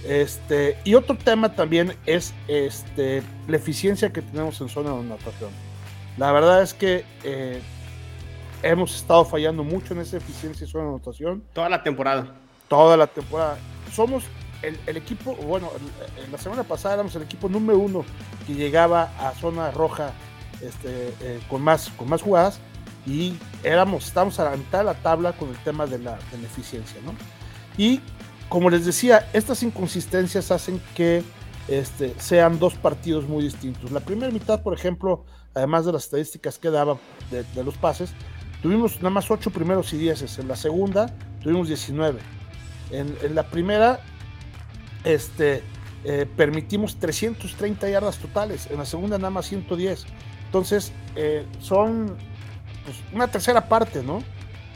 [0.05, 5.49] Este, y otro tema también es este, la eficiencia que tenemos en zona de anotación.
[6.17, 7.61] La verdad es que eh,
[8.63, 11.43] hemos estado fallando mucho en esa eficiencia en zona de anotación.
[11.53, 12.35] Toda la temporada.
[12.67, 13.57] Toda la temporada.
[13.93, 14.23] Somos
[14.61, 15.69] el, equipo, bueno,
[16.23, 18.03] en la semana pasada éramos el equipo número uno
[18.45, 20.11] que llegaba a zona roja
[20.61, 22.59] este, eh, con, más, con más jugadas
[23.05, 26.37] y éramos, estábamos a la mitad de la tabla con el tema de la, de
[26.39, 27.13] la eficiencia, ¿no?
[27.77, 28.01] Y
[28.49, 31.23] como les decía, estas inconsistencias hacen que
[31.67, 33.91] este, sean dos partidos muy distintos.
[33.91, 36.97] La primera mitad, por ejemplo, además de las estadísticas que daba
[37.29, 38.11] de, los pases,
[38.61, 40.39] tuvimos nada más 8 primeros y 10.
[40.39, 42.19] En la segunda tuvimos 19.
[42.91, 43.99] En, la primera
[45.03, 45.63] este,
[46.03, 48.67] eh, permitimos 330 yardas totales.
[48.71, 50.05] En la segunda nada más 110.
[50.45, 52.15] Entonces, eh, son
[52.85, 54.23] pues, una tercera parte, ¿no?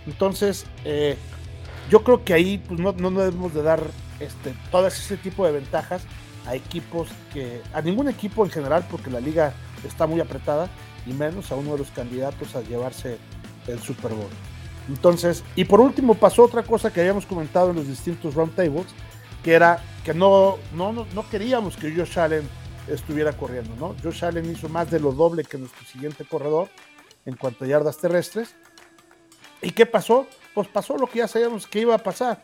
[0.06, 1.18] Entonces, eh,
[1.90, 3.82] yo creo que ahí pues, no, no debemos de dar
[4.20, 6.04] este, todo ese tipo de ventajas
[6.46, 9.54] a equipos que, a ningún equipo en general, porque la liga
[9.86, 10.70] está muy apretada,
[11.06, 13.18] y menos a uno de los candidatos a llevarse
[13.68, 14.30] el Super Bowl.
[14.90, 18.88] Entonces, y por último pasó otra cosa que habíamos comentado en los distintos roundtables,
[19.44, 22.48] que era que no, no, no, queríamos que Josh Allen
[22.88, 23.96] estuviera corriendo, ¿no?
[24.04, 26.70] Josh Allen hizo más de lo doble que nuestro siguiente corredor
[27.26, 28.56] en cuanto a yardas terrestres.
[29.62, 30.28] ¿Y qué pasó?
[30.54, 32.42] pues pasó lo que ya sabíamos que iba a pasar.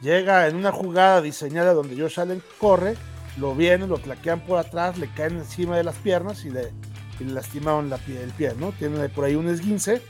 [0.00, 2.96] Llega en una jugada diseñada donde Josh Allen corre,
[3.38, 6.72] lo vienen, lo claquean por atrás, le caen encima de las piernas y le,
[7.20, 8.72] lastimaron la pie, el pie, ¿no?
[8.72, 10.02] Tiene por ahí un esguince.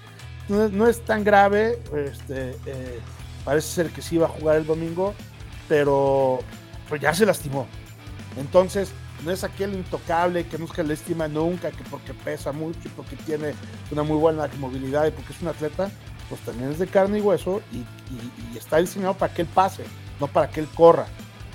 [0.48, 3.00] No, es tan grave, este, eh,
[3.44, 5.14] parece ser que sí iba a jugar el domingo,
[5.68, 6.38] pero
[7.00, 7.66] ya se lastimó.
[8.36, 8.92] Entonces,
[9.24, 13.16] no es aquel intocable que se le estima nunca, que porque pesa mucho y porque
[13.16, 13.54] tiene
[13.90, 15.90] una muy buena movilidad y porque es un atleta,
[16.28, 17.84] pues también es de carne y hueso y,
[18.56, 19.84] está diseñado para que él pase,
[20.20, 21.06] no para que él corra.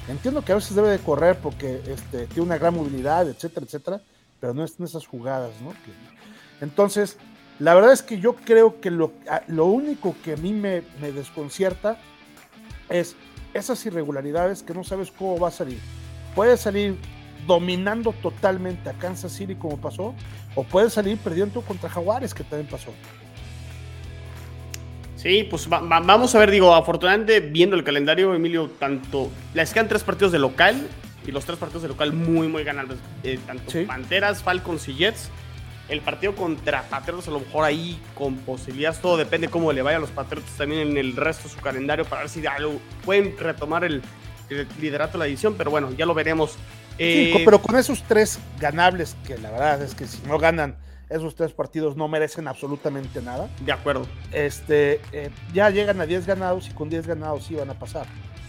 [0.07, 4.01] Entiendo que a veces debe de correr porque este, tiene una gran movilidad, etcétera, etcétera,
[4.39, 5.73] pero no es en esas jugadas, ¿no?
[6.61, 7.17] entonces,
[7.61, 9.13] la verdad es que yo creo que lo,
[9.47, 11.97] lo único que a mí me, me desconcierta
[12.89, 13.15] es
[13.53, 15.77] esas irregularidades que no sabes cómo va a salir.
[16.33, 16.97] Puede salir
[17.45, 20.15] dominando totalmente a Kansas City como pasó,
[20.55, 22.91] o puede salir perdiendo contra Jaguares, que también pasó.
[25.15, 30.03] Sí, pues vamos a ver, digo, afortunadamente viendo el calendario, Emilio, tanto les quedan tres
[30.03, 30.87] partidos de local
[31.27, 35.29] y los tres partidos de local muy, muy ganables, eh, tanto Panteras, Falcons y Jets.
[35.89, 39.97] El partido contra Patriotas a lo mejor ahí con posibilidades, todo depende cómo le vaya
[39.97, 42.41] a los Patriotas también en el resto de su calendario para ver si
[43.03, 44.01] pueden retomar el,
[44.79, 46.55] liderato de la edición, pero bueno, ya lo veremos.
[46.97, 50.75] Eh, pero con esos tres ganables, que la verdad es que si no ganan
[51.11, 53.49] esos tres partidos no merecen absolutamente nada.
[53.59, 54.07] De acuerdo.
[54.31, 58.05] Este, eh, ya llegan a 10 ganados y con 10 ganados sí van a pasar.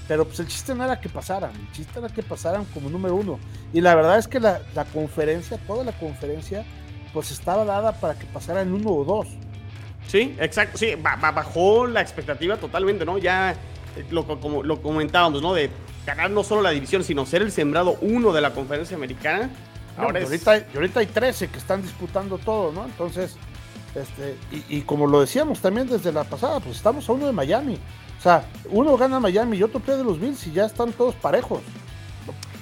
[0.09, 3.15] Pero pues el chiste no era que pasaran, el chiste era que pasaran como número
[3.15, 3.39] uno.
[3.73, 6.65] Y la verdad es que la, la conferencia, toda la conferencia,
[7.13, 9.29] pues estaba dada para que pasaran uno o dos.
[10.09, 13.19] Sí, exacto, sí, bajó la expectativa totalmente, ¿no?
[13.19, 15.55] Ya eh, lo, como lo comentábamos, ¿no?
[15.55, 15.71] De
[16.07, 19.51] ganar no solo la división, sino ser el sembrado uno de la conferencia americana.
[19.97, 22.85] Ahora y, ahorita, ahorita hay 13 que están disputando todo, ¿no?
[22.85, 23.37] Entonces,
[23.95, 24.37] este,
[24.69, 27.79] y, como lo decíamos también desde la pasada, pues estamos a uno de Miami.
[28.19, 31.61] O sea, uno gana Miami y otro pierde los Bills y ya están todos parejos.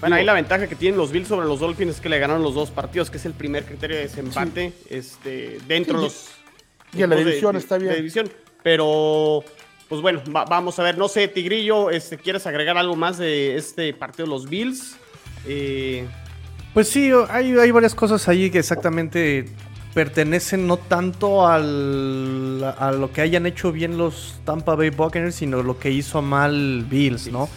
[0.01, 2.43] Bueno, ahí la ventaja que tienen los Bills sobre los Dolphins es que le ganaron
[2.43, 6.31] los dos partidos, que es el primer criterio de desempate este, dentro de los.
[6.93, 7.95] Y en la división está bien.
[7.95, 8.31] división.
[8.63, 9.45] Pero,
[9.89, 10.97] pues bueno, vamos a ver.
[10.97, 14.97] No sé, Tigrillo, este, ¿quieres agregar algo más de este partido de los Bills?
[15.47, 16.07] Eh,
[16.73, 19.47] pues sí, hay, hay varias cosas ahí que exactamente
[19.95, 25.63] pertenecen no tanto al, a lo que hayan hecho bien los Tampa Bay Buccaneers, sino
[25.63, 27.49] lo que hizo mal Bills, ¿no?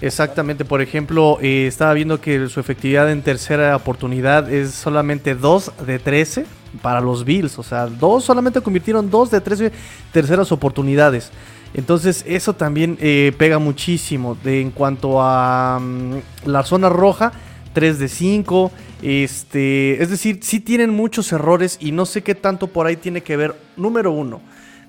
[0.00, 5.72] Exactamente, por ejemplo, eh, estaba viendo que su efectividad en tercera oportunidad es solamente 2
[5.86, 6.44] de 13
[6.82, 9.72] para los Bills, o sea, dos solamente convirtieron 2 de 13
[10.12, 11.32] terceras oportunidades.
[11.72, 16.14] Entonces eso también eh, pega muchísimo en cuanto a mm,
[16.46, 17.32] la zona roja,
[17.72, 18.72] 3 de 5.
[19.02, 23.22] Este, es decir, sí tienen muchos errores y no sé qué tanto por ahí tiene
[23.22, 24.40] que ver, número uno,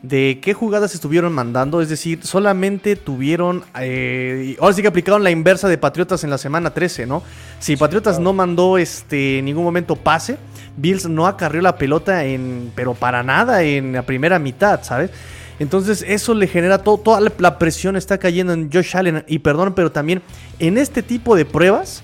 [0.03, 1.81] de qué jugadas estuvieron mandando.
[1.81, 3.63] Es decir, solamente tuvieron.
[3.79, 7.23] Eh, ahora sí que aplicaron la inversa de Patriotas en la semana 13, ¿no?
[7.60, 10.38] Si Patriotas no mandó este, en ningún momento pase,
[10.75, 12.71] Bills no acarrió la pelota en.
[12.75, 15.12] Pero para nada en la primera mitad, ¿sabes?
[15.60, 19.23] Entonces eso le genera todo, toda la presión está cayendo en Josh Allen.
[19.27, 20.21] Y perdón, pero también
[20.60, 22.03] en este tipo de pruebas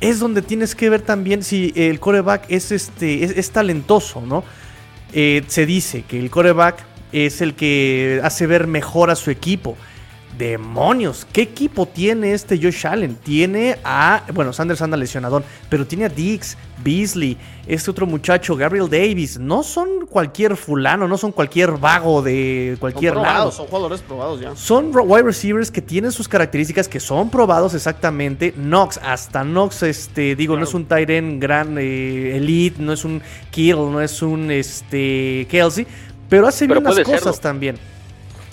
[0.00, 4.44] es donde tienes que ver también si el coreback es, este, es, talentoso, ¿no?
[5.12, 9.76] Eh, se dice que el coreback es el que hace ver mejor a su equipo.
[10.36, 13.14] Demonios, ¿qué equipo tiene este Josh Allen?
[13.14, 17.36] Tiene a, bueno, Sanders anda lesionador, pero tiene a Dix, Beasley,
[17.68, 19.38] este otro muchacho, Gabriel Davis.
[19.38, 23.52] No son cualquier fulano, no son cualquier vago de cualquier lado.
[23.52, 24.56] Son jugadores probados ya.
[24.56, 28.52] Son wide receivers que tienen sus características, que son probados exactamente.
[28.52, 33.22] Knox, hasta Knox, este, digo, no es un Tyren gran eh, elite, no es un
[33.52, 35.86] Kittle, no es un este, Kelsey,
[36.34, 37.76] pero hace bien las cosas también.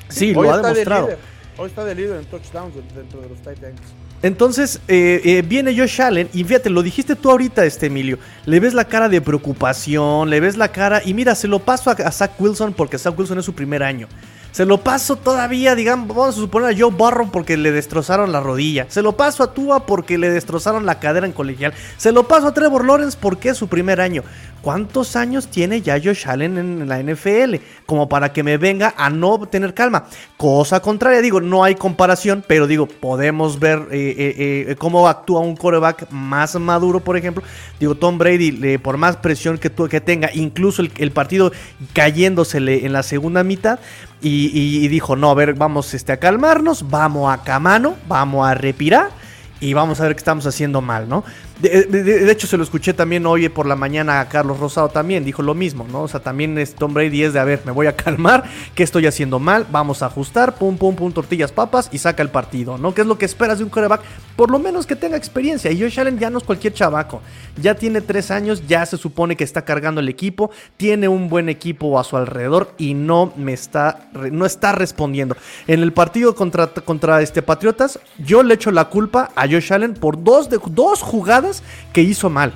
[0.10, 1.10] Sí, lo ha demostrado.
[1.58, 3.82] Hoy está de líder en touchdowns dentro de los Titans.
[4.22, 8.20] Entonces eh, eh, viene Josh Allen y fíjate, lo dijiste tú ahorita, este Emilio.
[8.46, 11.90] Le ves la cara de preocupación, le ves la cara y mira, se lo paso
[11.90, 14.08] a, a Zach Wilson porque Zach Wilson es su primer año.
[14.52, 18.42] Se lo paso todavía, digamos, vamos a suponer a Joe Burrow porque le destrozaron la
[18.42, 18.86] rodilla.
[18.90, 21.74] Se lo paso a Tua porque le destrozaron la cadera en colegial.
[21.96, 24.24] Se lo paso a Trevor Lawrence porque es su primer año.
[24.62, 27.56] ¿Cuántos años tiene ya Josh Allen en la NFL?
[27.88, 30.06] Como para que me venga a no tener calma.
[30.38, 35.40] Cosa contraria, digo, no hay comparación, pero digo, podemos ver eh, eh, eh, cómo actúa
[35.40, 37.44] un coreback más maduro, por ejemplo.
[37.80, 41.52] Digo, Tom Brady, por más presión que, que tenga, incluso el, partido
[41.94, 43.80] cayéndosele en la segunda mitad,
[44.24, 49.21] y, dijo, no, a ver, vamos este, a calmarnos, vamos a camano, vamos a respirar
[49.62, 51.24] y vamos a ver qué estamos haciendo mal, ¿no?
[51.62, 55.44] De, hecho, se lo escuché también hoy por la mañana a Carlos Rosado también, dijo
[55.44, 56.02] lo mismo, ¿no?
[56.02, 58.82] O sea, también es Tom Brady es de, a ver, me voy a calmar, ¿qué
[58.82, 59.68] estoy haciendo mal?
[59.72, 62.96] Vamos a ajustar, pum, pum, pum, tortillas, papas y saca el partido, ¿no?
[62.96, 64.02] ¿Qué es lo que esperas de un quarterback?
[64.36, 65.72] Por lo menos que tenga experiencia.
[65.72, 67.22] Y Josh Allen ya no es cualquier chavaco.
[67.62, 71.48] Ya tiene tres años, ya se supone que está cargando el equipo, tiene un buen
[71.48, 75.38] equipo a su alrededor y no me está, no está respondiendo.
[75.68, 79.94] En el partido contra, contra este Patriotas, yo le echo la culpa a Josh Allen
[79.94, 82.54] por dos, de, dos jugadas que hizo mal.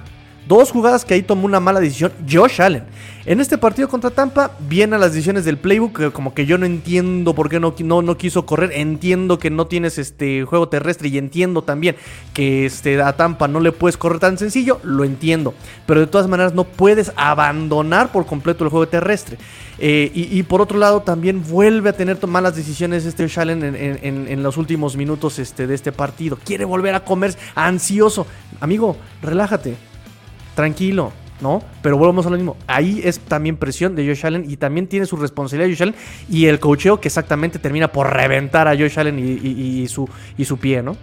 [0.48, 2.84] Dos jugadas que ahí tomó una mala decisión Josh Allen.
[3.28, 7.34] En este partido contra Tampa vienen las decisiones del playbook, como que yo no entiendo
[7.34, 11.18] por qué no, no, no, quiso correr, entiendo que no tienes este juego terrestre y
[11.18, 11.96] entiendo también
[12.36, 15.56] que este, a Tampa no le puedes correr tan sencillo, lo entiendo,
[15.88, 19.40] pero de todas maneras no puedes abandonar por completo el juego terrestre.
[19.80, 24.28] Eh, y, por otro lado también vuelve a tener malas decisiones este Josh Allen en,
[24.30, 26.38] en, los últimos minutos este, de este partido.
[26.46, 28.26] Quiere volver a comer ansioso.
[28.62, 29.76] Amigo, relájate
[30.56, 31.64] tranquilo, ¿no?
[31.82, 32.58] Pero volvemos a lo mismo.
[32.68, 35.96] Ahí es también presión de Josh Allen y también tiene su responsabilidad Josh Allen
[36.30, 40.58] y el cocheo que exactamente termina por reventar a Josh Allen y, su, y su
[40.58, 40.96] pie, ¿no?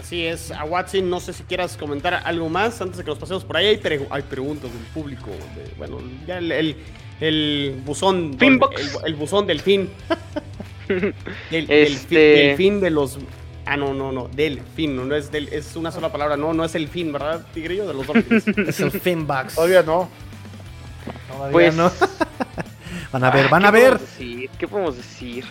[0.00, 3.18] Así es, a Watson, no sé si quieras comentar algo más antes de que nos
[3.18, 3.66] pasemos por ahí.
[3.66, 5.30] Hay, hay preguntas del público.
[5.76, 6.76] bueno, ya el,
[7.20, 8.36] el, buzón.
[8.40, 9.90] El, buzón del fin.
[11.50, 12.54] este...
[12.56, 13.18] fin de los
[13.70, 14.28] Ah, no, no, no.
[14.28, 16.38] Del fin, no, es del, es una sola palabra.
[16.38, 17.86] No, no es el fin, ¿verdad, Tigrillo?
[17.86, 18.48] De los Dolphins.
[18.66, 19.56] es el Finbox.
[19.56, 20.08] Todavía no.
[21.30, 21.92] Todavía pues no.
[23.12, 24.00] van a ver, van a ver.
[24.58, 25.44] ¿Qué podemos decir?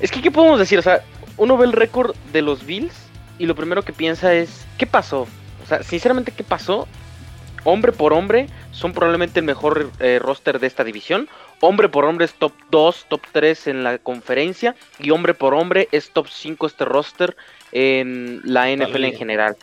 [0.00, 0.78] Es que, ¿qué podemos decir?
[0.78, 1.02] O sea,
[1.36, 2.94] uno ve el récord de los Bills
[3.38, 5.26] y lo primero que piensa es, ¿qué pasó?
[5.62, 6.88] O sea, sinceramente, ¿qué pasó?
[7.64, 11.28] Hombre por hombre, son probablemente el mejor eh, roster de esta división
[11.60, 15.88] hombre por hombre es top 2, top 3 en la conferencia y hombre por hombre
[15.92, 17.36] es top 5 este roster
[17.72, 19.56] en la NFL en general.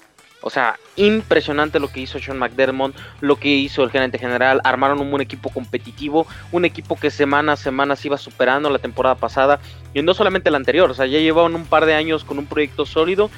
[0.46, 4.60] O sea, impresionante lo que hizo Sean McDermott, lo que hizo el gerente general.
[4.66, 8.80] Armaron un buen equipo competitivo, un equipo que semana a semana se iba superando la
[8.80, 9.62] temporada pasada
[9.94, 10.92] y no solamente la anterior.
[10.92, 13.32] O sea, ya llevaban un par de años con un proyecto sólido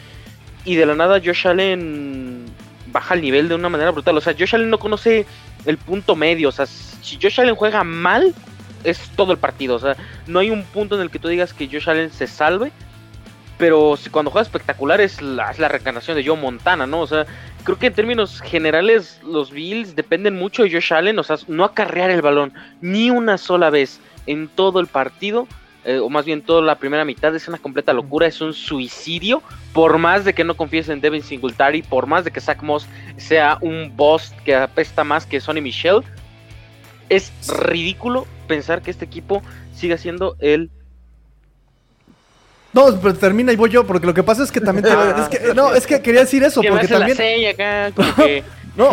[0.66, 2.46] y de la nada Josh Allen
[2.88, 4.18] baja el nivel de una manera brutal.
[4.18, 5.28] O sea, Josh Allen no conoce
[5.66, 6.50] el punto medio.
[6.50, 8.34] O sea, si Josh Allen juega mal,
[8.84, 9.76] es todo el partido.
[9.76, 9.96] O sea,
[10.28, 12.72] no hay un punto en el que tú digas que Josh Allen se salve.
[13.58, 17.00] Pero si cuando juega espectacular es la, es la reencarnación de Joe Montana, ¿no?
[17.00, 17.26] O sea,
[17.64, 21.20] creo que en términos generales los Bills dependen mucho de Josh Allen.
[21.20, 25.48] O sea, no acarrear el balón ni una sola vez en todo el partido
[25.86, 29.44] eh, o más bien toda la primera mitad, es una completa locura, es un suicidio,
[29.72, 32.88] por más de que no confíes en Devin Singletary, por más de que Zach Moss
[33.18, 36.02] sea un boss que apesta más que Sonny Michel,
[37.08, 39.44] es ridículo pensar que este equipo
[39.76, 40.72] siga siendo el
[42.74, 44.86] no, pero termina y voy yo, porque lo que pasa es que también
[45.56, 47.16] no, es que quería decir eso, porque también.
[48.76, 48.90] no,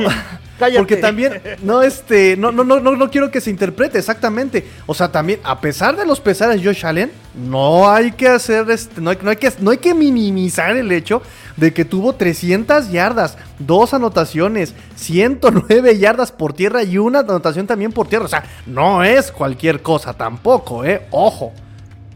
[0.59, 4.65] Porque también, no, este, no, no, no, no, quiero que se interprete exactamente.
[4.87, 8.71] O sea, también, a pesar de los pesares de Josh Allen, no hay que hacer,
[8.71, 11.23] este, no, hay, no, hay que, no hay que minimizar el hecho
[11.57, 17.93] de que tuvo 300 yardas, dos anotaciones, 109 yardas por tierra y una anotación también
[17.93, 18.27] por tierra.
[18.27, 21.07] O sea, no es cualquier cosa tampoco, ¿eh?
[21.11, 21.53] Ojo.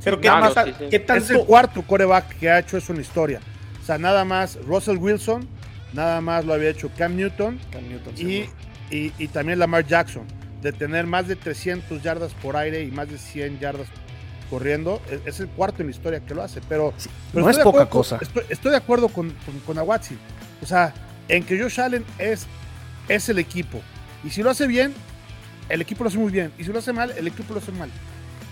[0.04, 0.54] Pero ¿qué, más,
[0.88, 1.24] ¿qué tanto?
[1.24, 3.40] Es el cuarto coreback que ha hecho eso en la historia.
[3.82, 5.48] O sea, nada más Russell Wilson,
[5.96, 7.58] Nada más lo había hecho Cam Newton,
[8.18, 8.44] y,
[8.90, 10.26] y, también Lamar Jackson,
[10.60, 13.88] de tener más de 300 yardas por aire y más de 100 yardas
[14.50, 15.00] corriendo.
[15.10, 16.92] E, es, el cuarto en la historia que lo hace, pero,
[17.32, 18.20] no es poca cosa.
[18.50, 20.18] estoy, de acuerdo con, con, Awatsi.
[20.62, 20.92] O sea,
[21.28, 22.46] en que Josh Allen es,
[23.08, 23.80] es el equipo.
[24.22, 24.92] Y si lo hace bien,
[25.70, 26.52] el equipo lo hace muy bien.
[26.58, 27.90] Y si lo hace mal, el equipo lo hace mal.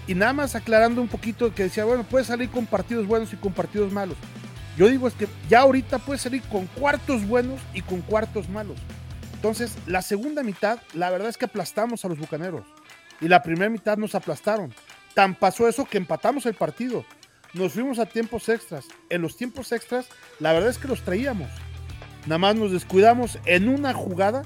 [0.07, 3.37] Y nada más aclarando un poquito que decía, bueno, puede salir con partidos buenos y
[3.37, 4.17] con partidos malos.
[4.77, 8.79] Yo digo es que ya ahorita puede salir con cuartos buenos y con cuartos malos.
[9.35, 12.65] Entonces, la segunda mitad, la verdad es que aplastamos a los bucaneros.
[13.21, 14.75] Y la primera mitad nos aplastaron.
[15.15, 17.05] Tan pasó eso que empatamos el partido.
[17.53, 18.87] Nos fuimos a tiempos extras.
[19.11, 20.07] En los tiempos extras,
[20.41, 21.49] la verdad es que los traíamos.
[22.27, 24.43] Nada más nos descuidamos en una jugada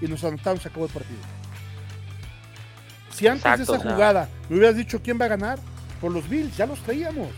[0.00, 1.20] y nos anotamos y acabó el partido.
[3.10, 5.58] Si antes de esa jugada me hubieras dicho quién va a ganar,
[6.00, 7.28] por los Bills, ya los traíamos.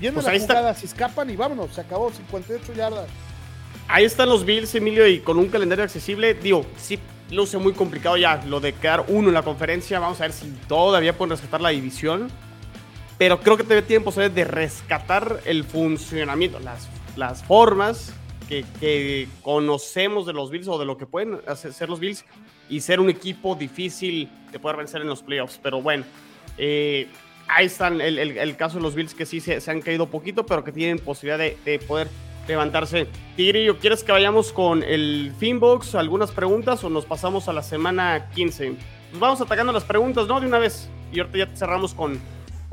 [0.00, 3.08] Viendo pues la jugada, se escapan y vámonos, se acabó, 58 yardas.
[3.88, 6.98] Ahí están los Bills, Emilio, y con un calendario accesible, digo, sí
[7.30, 9.98] luce muy complicado ya lo de quedar uno en la conferencia.
[9.98, 12.28] Vamos a ver si todavía pueden rescatar la división.
[13.18, 18.12] Pero creo que todavía tienen posibilidad de rescatar el funcionamiento, las, las formas
[18.46, 22.24] que, conocemos de los Bills o de lo que pueden hacer ser los Bills
[22.68, 25.58] y ser un equipo difícil de poder vencer en los playoffs.
[25.62, 26.04] Pero bueno,
[26.58, 27.08] eh,
[27.48, 30.72] ahí están el, caso de los Bills que sí se, han caído poquito, pero que
[30.72, 32.08] tienen posibilidad de, poder
[32.48, 33.08] levantarse.
[33.36, 35.94] Tigrillo, ¿quieres que vayamos con el Finbox?
[35.94, 38.74] ¿Algunas preguntas o nos pasamos a la semana 15?
[39.10, 40.40] Pues vamos atacando las preguntas, ¿no?
[40.40, 40.88] De una vez.
[41.12, 42.20] Y ahorita ya cerramos con,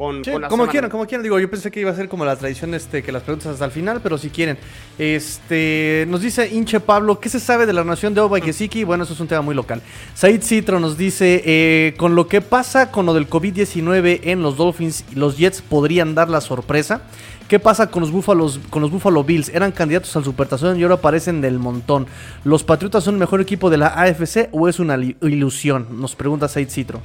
[0.04, 0.72] con, Sí, con la como semana.
[0.72, 1.24] quieran, como quieran.
[1.24, 3.66] Digo, yo pensé que iba a ser como la tradición este, que las preguntas hasta
[3.66, 4.58] el final, pero si quieren.
[4.98, 8.84] Este, nos dice Inche Pablo, ¿qué se sabe de la nación de Oba y Gesicki?
[8.84, 9.82] Bueno, eso es un tema muy local.
[10.14, 14.58] Said Citro nos dice, eh, con lo que pasa con lo del COVID-19 en los
[14.58, 17.02] Dolphins, los Jets podrían dar la sorpresa.
[17.48, 19.50] ¿Qué pasa con los Búfalos, con los Buffalo Bills?
[19.50, 22.08] Eran candidatos al Supertazón y ahora aparecen del montón.
[22.44, 25.88] ¿Los Patriotas son el mejor equipo de la AFC o es una ilusión?
[25.92, 27.02] Nos pregunta Said Citro.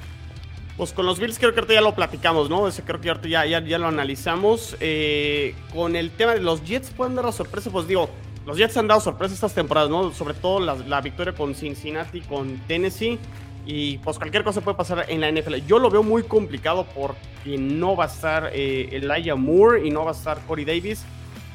[0.78, 2.68] Pues con los Bills creo que ahorita ya lo platicamos, ¿no?
[2.68, 4.76] Ese creo que ahorita ya, ya, ya lo analizamos.
[4.78, 7.68] Eh, con el tema de los Jets, ¿pueden dar la sorpresa?
[7.68, 8.08] Pues digo,
[8.46, 10.12] los Jets han dado sorpresa estas temporadas, ¿no?
[10.12, 13.18] Sobre todo la, victoria con Cincinnati, con Tennessee.
[13.66, 15.56] Y pues cualquier cosa puede pasar en la NFL.
[15.66, 20.04] Yo lo veo muy complicado porque no va a estar eh, Elijah Moore y no
[20.04, 21.04] va a estar Corey Davis.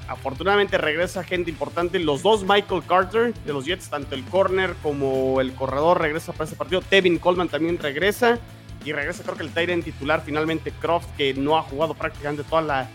[0.10, 1.98] Afortunadamente regresa gente importante.
[1.98, 6.44] Los dos Michael Carter de los Jets, tanto el corner como el corredor, regresa para
[6.44, 6.82] ese partido.
[6.82, 8.38] Tevin Coleman también regresa.
[8.86, 12.62] Y regresa creo que el Tyrant titular finalmente Croft, que no ha jugado prácticamente toda
[12.62, 12.90] la,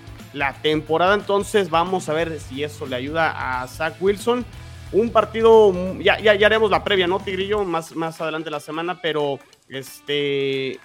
[0.63, 1.15] temporada.
[1.15, 4.45] Entonces vamos a ver si eso le ayuda a Zach Wilson.
[4.93, 7.65] Un partido, mm, ya, ya, ya haremos la previa, ¿no, Tigrillo?
[7.65, 10.79] Más, más adelante de la semana, pero este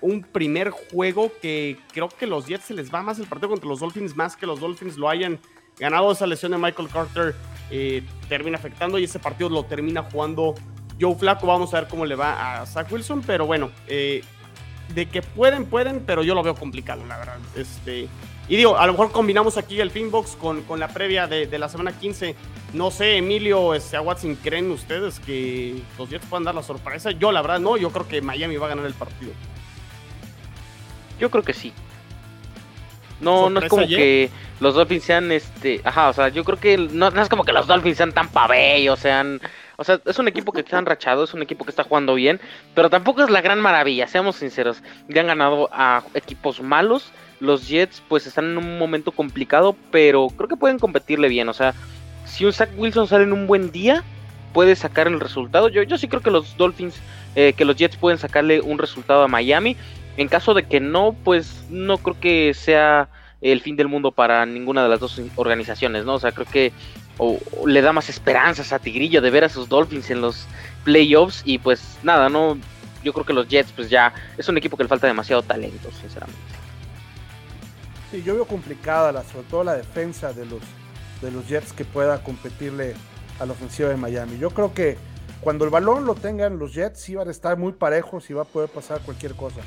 [0.00, 3.68] un primer juego que creo que los Jets se les va más el partido contra
[3.68, 5.38] los Dolphins, más que los Dolphins lo hayan
[5.78, 6.12] ganado.
[6.12, 7.34] Esa lesión de Michael Carter
[7.70, 10.54] eh, termina afectando y ese partido lo termina jugando
[11.00, 11.46] Joe Flaco.
[11.46, 14.22] Vamos a ver cómo le va a Zach Wilson, pero bueno, eh,
[14.94, 17.38] de que pueden, pueden, pero yo lo veo complicado, la verdad.
[17.56, 18.08] Este,
[18.48, 21.58] y digo, a lo mejor combinamos aquí el Pinbox con, con la previa de, de
[21.58, 22.34] la semana 15.
[22.72, 27.10] No sé, Emilio, este, a Watson, ¿creen ustedes que los Jets puedan dar la sorpresa?
[27.10, 27.76] Yo, la verdad, no.
[27.76, 29.32] Yo creo que Miami va a ganar el partido.
[31.20, 31.72] Yo creo que sí.
[33.20, 34.30] No, no es ¿Sorpresa, como que
[34.60, 35.80] los Dolphins sean este.
[35.84, 38.28] Ajá, o sea, yo creo que no, no es como que los Dolphins sean tan
[38.28, 39.40] pabellos, sean.
[39.80, 42.40] O sea, es un equipo que está enrachado, es un equipo que está jugando bien,
[42.74, 44.82] pero tampoco es la gran maravilla, seamos sinceros.
[45.08, 47.12] Ya han ganado a equipos malos.
[47.38, 51.48] Los Jets, pues están en un momento complicado, pero creo que pueden competirle bien.
[51.48, 51.74] O sea,
[52.24, 54.02] si un Zach Wilson sale en un buen día,
[54.52, 55.68] puede sacar el resultado.
[55.68, 57.00] Yo, yo sí creo que los Dolphins,
[57.36, 59.76] eh, que los Jets pueden sacarle un resultado a Miami.
[60.16, 63.08] En caso de que no, pues no creo que sea
[63.40, 66.14] el fin del mundo para ninguna de las dos organizaciones, ¿no?
[66.14, 66.72] O sea, creo que
[67.18, 70.46] o- o le da más esperanzas a Tigrillo de ver a sus Dolphins en los
[70.84, 72.58] playoffs y pues nada, ¿no?
[73.04, 75.90] Yo creo que los Jets pues ya es un equipo que le falta demasiado talento,
[76.00, 76.38] sinceramente.
[78.10, 80.60] Sí, yo veo complicada, la, sobre todo la defensa de los,
[81.20, 82.94] de los Jets que pueda competirle
[83.38, 84.38] a la ofensiva de Miami.
[84.38, 84.96] Yo creo que
[85.40, 88.42] cuando el balón lo tengan los Jets, sí van a estar muy parejos y va
[88.42, 89.60] a poder pasar cualquier cosa.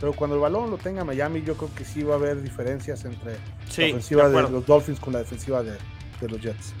[0.00, 3.04] Pero cuando el balón lo tenga Miami, yo creo que sí va a haber diferencias
[3.04, 3.36] entre
[3.68, 5.72] Sí, la ofensiva de de, los Dolphins con la defensiva de,
[6.20, 6.72] de los Jets.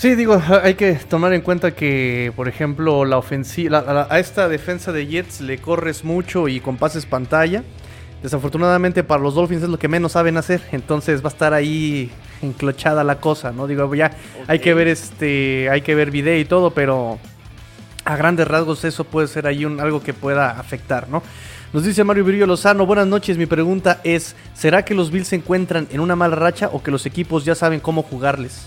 [0.00, 4.92] Sí, digo, hay que tomar en cuenta que, por ejemplo, la ofensiva, a esta defensa
[4.92, 7.64] de Jets le corres mucho y con pases pantalla.
[8.22, 12.10] Desafortunadamente para los Dolphins es lo que menos saben hacer, entonces va a estar ahí
[12.40, 13.66] enclochada la cosa, ¿no?
[13.66, 14.12] Digo, ya
[14.46, 17.18] hay que ver este, hay que ver video y todo, pero
[18.06, 21.22] a grandes rasgos eso puede ser ahí un, algo que pueda afectar, ¿no?
[21.74, 25.36] Nos dice Mario Virillo Lozano, buenas noches, mi pregunta es, ¿será que los Bills se
[25.36, 28.66] encuentran en una mala racha o que los equipos ya saben cómo jugarles?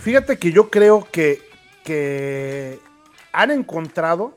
[0.00, 1.40] Fíjate que yo creo que,
[1.84, 2.78] que
[3.32, 4.34] han encontrado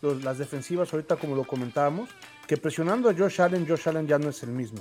[0.00, 2.08] las defensivas, ahorita como lo comentábamos,
[2.46, 4.80] que presionando a Josh Allen, Josh Allen ya no es el mismo.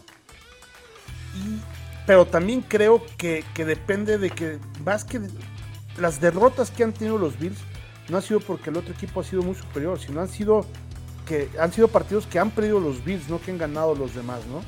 [2.05, 5.21] Pero también creo que, que depende de que más que
[5.97, 7.59] las derrotas que han tenido los Bills
[8.09, 10.65] no ha sido porque el otro equipo ha sido muy superior, sino han sido
[11.27, 14.39] que han sido partidos que han perdido los Bills, no que han ganado los demás,
[14.45, 14.61] ¿no?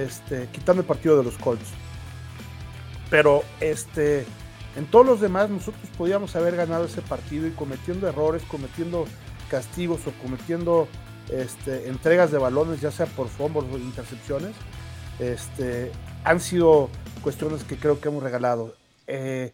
[0.00, 1.68] Este, quitando el partido de los Colts.
[3.10, 4.24] Pero este,
[4.76, 9.06] en todos los demás nosotros podíamos haber ganado ese partido y cometiendo errores, cometiendo
[9.50, 10.88] castigos o cometiendo
[11.30, 14.54] este, entregas de balones, ya sea por fumbles o intercepciones,
[15.18, 15.92] este,
[16.24, 16.88] han sido
[17.22, 18.74] cuestiones que creo que hemos regalado.
[19.06, 19.52] Eh,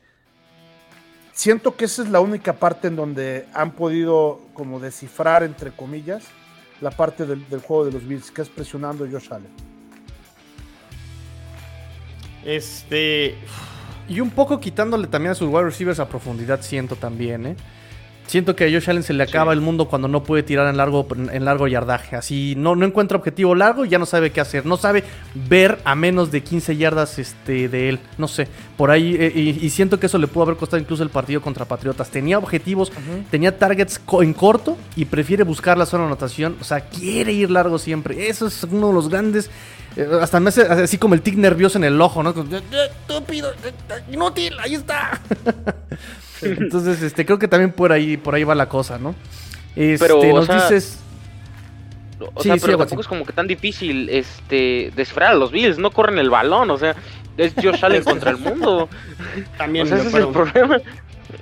[1.32, 6.24] siento que esa es la única parte en donde han podido como descifrar, entre comillas,
[6.80, 9.50] la parte del, juego de los Bills, que es presionando Josh Allen.
[12.44, 13.36] Este.
[14.08, 17.56] Y un poco quitándole también a sus wide receivers a profundidad, siento también, ¿eh?
[18.26, 20.76] Siento que a Josh Allen se le acaba el mundo cuando no puede tirar en
[20.76, 22.14] largo, en largo yardaje.
[22.14, 24.66] Así no, no encuentra objetivo largo y ya no sabe qué hacer.
[24.66, 25.02] No sabe
[25.48, 28.00] ver a menos de 15 yardas este, de él.
[28.18, 28.46] No sé.
[28.76, 29.16] Por ahí.
[29.18, 32.10] eh, y, y siento que eso le pudo haber costado incluso el partido contra Patriotas.
[32.10, 32.92] Tenía objetivos,
[33.30, 36.56] tenía targets co- en corto y prefiere buscar la zona de anotación.
[36.60, 38.28] O sea, quiere ir largo siempre.
[38.28, 39.50] Eso es uno de los grandes.
[39.96, 42.30] Eh, hasta me hace así como el tic nervioso en el ojo, ¿no?
[42.30, 43.52] Estúpido,
[44.10, 45.20] inútil, ahí está.
[46.42, 49.14] Entonces, este, creo que también por ahí, por ahí va la cosa, ¿no?
[49.74, 50.98] Este, Pero, o nos sea, dices.
[52.34, 55.52] O Sí, sea, sí, pero tampoco es como que tan difícil este descifrar a los
[55.52, 56.96] Bills, no corren el balón, o sea,
[57.36, 58.88] es Josh Allen contra el mundo.
[59.56, 60.80] También O sea, ese es el problema.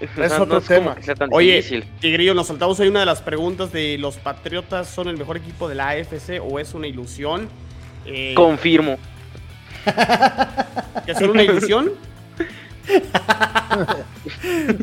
[0.00, 1.28] Es O sea, otro es como tema.
[1.30, 1.84] Oye, difícil.
[2.00, 5.68] Tigrillo, nos saltamos ahí una de las preguntas de los Patriotas son el mejor equipo
[5.68, 7.48] de la AFC o es una ilusión.
[8.06, 8.98] Eh, Confirmo.
[11.04, 11.92] ¿Que son una ilusión?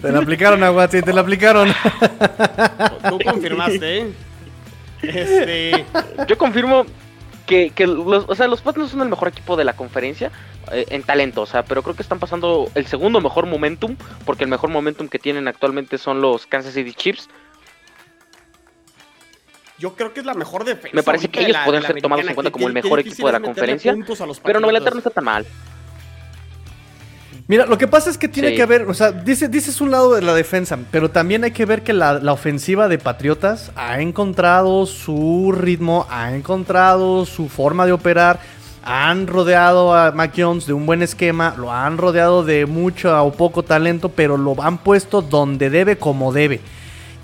[0.01, 1.69] Te la aplicaron, Aguati, te la aplicaron.
[3.09, 4.13] Tú confirmaste, ¿eh?
[5.01, 5.86] Este,
[6.28, 6.86] Yo confirmo
[7.45, 10.32] que, que los, o sea, los Pats no son el mejor equipo de la conferencia
[10.71, 14.45] eh, en talento, o sea, pero creo que están pasando el segundo mejor momentum, porque
[14.45, 17.30] el mejor momentum que tienen actualmente son los Kansas City Chiefs.
[19.78, 20.89] Yo creo que es la mejor defensa.
[20.95, 22.99] Me parece que ellos la- podrían de la ser tomados en cuenta como el mejor
[22.99, 23.93] equipo de la conferencia,
[24.43, 25.45] Pero Nueva Inglaterra no está tan mal.
[27.47, 28.55] Mira, lo que pasa es que tiene Sí.
[28.55, 31.65] que haber, o sea, dice, dices un lado de la defensa, pero también hay que
[31.65, 37.86] ver que la, la ofensiva de Patriotas ha encontrado su ritmo, ha encontrado su forma
[37.86, 38.39] de operar,
[38.86, 43.32] han rodeado a Mac Jones de un buen esquema, lo han rodeado de mucho o
[43.34, 46.61] poco talento, pero lo han puesto donde debe, como debe.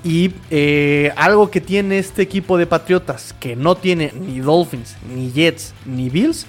[0.03, 5.31] Y eh, algo que tiene este equipo de Patriotas, que no tiene ni Dolphins, ni
[5.31, 6.45] Jets, ni Bills,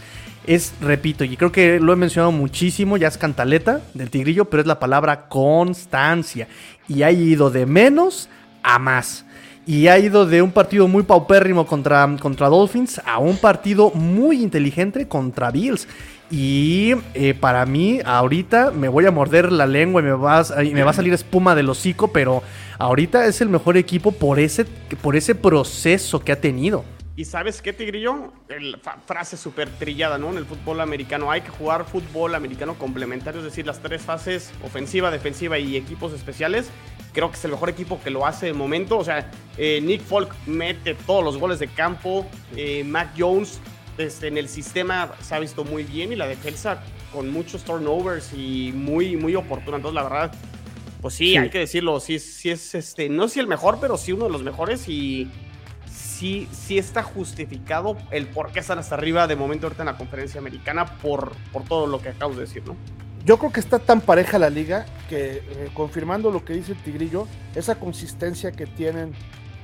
[0.46, 4.62] es, repito, y creo que lo he mencionado muchísimo, ya es cantaleta del tigrillo, pero
[4.62, 6.48] es la palabra constancia.
[6.88, 8.28] Y ha ido de menos
[8.62, 9.24] a más.
[9.66, 14.42] Y ha ido de un partido muy paupérrimo contra, contra Dolphins a un partido muy
[14.42, 15.86] inteligente contra Bills.
[16.30, 20.92] Y eh, para mí, ahorita me voy a morder la lengua y me, va a,
[20.92, 22.44] salir espuma del hocico, pero
[22.78, 26.84] ahorita es el mejor equipo por ese, por ese proceso que ha tenido.
[27.16, 28.32] ¿Y sabes qué, Tigrillo?
[28.48, 30.30] El frase súper trillada, ¿no?
[30.30, 34.52] En el fútbol americano hay que jugar fútbol americano complementario, es decir, las tres fases,
[34.64, 36.70] ofensiva, defensiva y equipos especiales.
[37.12, 38.96] Creo que es el mejor equipo que lo hace de momento.
[38.96, 42.24] O sea, eh, Nick Folk mete todos los goles de campo.
[42.56, 43.60] Eh, Mac Jones
[44.00, 46.82] este, en el sistema se ha visto muy bien y la defensa
[47.12, 49.76] con muchos turnovers y muy, muy oportuna.
[49.76, 50.32] Entonces, la verdad,
[51.00, 51.36] pues sí, Sí.
[51.36, 51.98] hay que decirlo.
[52.00, 54.88] Sí, es- sí es, este, no si el mejor, pero sí uno de los mejores
[54.88, 55.30] y
[55.90, 59.96] sí, sí está justificado el por qué están hasta arriba de momento ahorita en la
[59.96, 62.76] conferencia americana por, por todo lo que acabas de decir, ¿no?
[63.24, 66.78] Yo creo que está tan pareja la liga que, eh, confirmando lo que dice el
[66.78, 69.12] Tigrillo, esa consistencia que tienen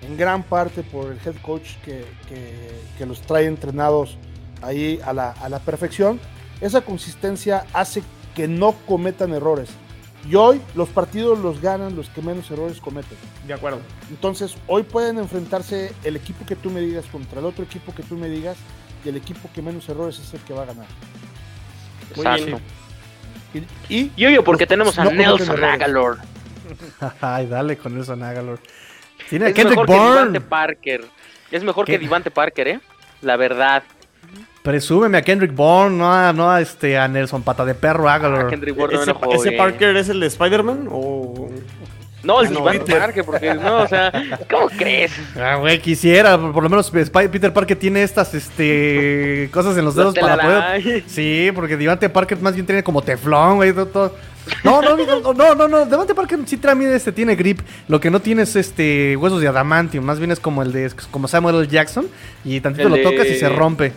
[0.03, 4.18] en gran parte por el head coach que, que- que los trae entrenados
[4.62, 6.20] ahí a la, a la perfección,
[6.61, 8.02] esa consistencia hace
[8.34, 9.68] que no cometan errores.
[10.28, 13.16] Y hoy los partidos los ganan los que menos errores cometen.
[13.46, 13.78] De acuerdo.
[14.11, 18.02] Entonces, hoy pueden enfrentarse el equipo que tú me digas contra el otro equipo que
[18.02, 18.57] tú me digas
[19.04, 20.86] y el equipo que menos errores es el que va a ganar.
[22.16, 22.44] Muy Exacto.
[22.46, 23.66] bien.
[23.88, 25.62] Y, y Y obvio, porque los- tenemos a no Nelson.
[25.62, 26.18] Agalor.
[27.20, 28.59] Ay, dale con eso, Nagalor.
[29.30, 30.40] Tiene a Es Kendrick mejor que Divante Bourne.
[30.40, 31.04] Parker.
[31.52, 31.92] Es mejor ¿Qué?
[31.92, 32.80] que Divante Parker, ¿eh?
[33.22, 33.84] La verdad.
[34.67, 38.47] Presúmeme a Kendrick Bourne, no a, no a, este, a Nelson Pata de Perro Agalor.
[38.47, 39.53] Ah, Kendrick Bourne ¿Ese, me enojó, ese.
[39.53, 40.89] Parker es el de Spider-Man?
[40.91, 41.49] ¿O.?
[42.25, 42.99] No, el Ah, no, Peter.
[42.99, 44.11] Parker, porque no, o sea,
[44.51, 45.12] ¿cómo crees?
[45.41, 46.37] Ah, güey, quisiera.
[46.37, 51.05] Por, por lo menos Peter Parker tiene estas este, cosas en los dedos para poder.
[51.07, 53.73] Sí, porque Devante Parker más bien tiene como teflón, güey.
[53.73, 54.14] todo- todo.
[54.64, 55.87] No, no, no, no, no, no.
[55.87, 57.61] Devante Parker sí también este, tiene grip.
[57.87, 60.05] Lo que no tiene es este, huesos de adamantium.
[60.05, 61.69] Más bien es como el de como Samuel L.
[61.69, 62.07] Jackson.
[62.45, 63.93] Y tantito El lo de- tocas y se rompe.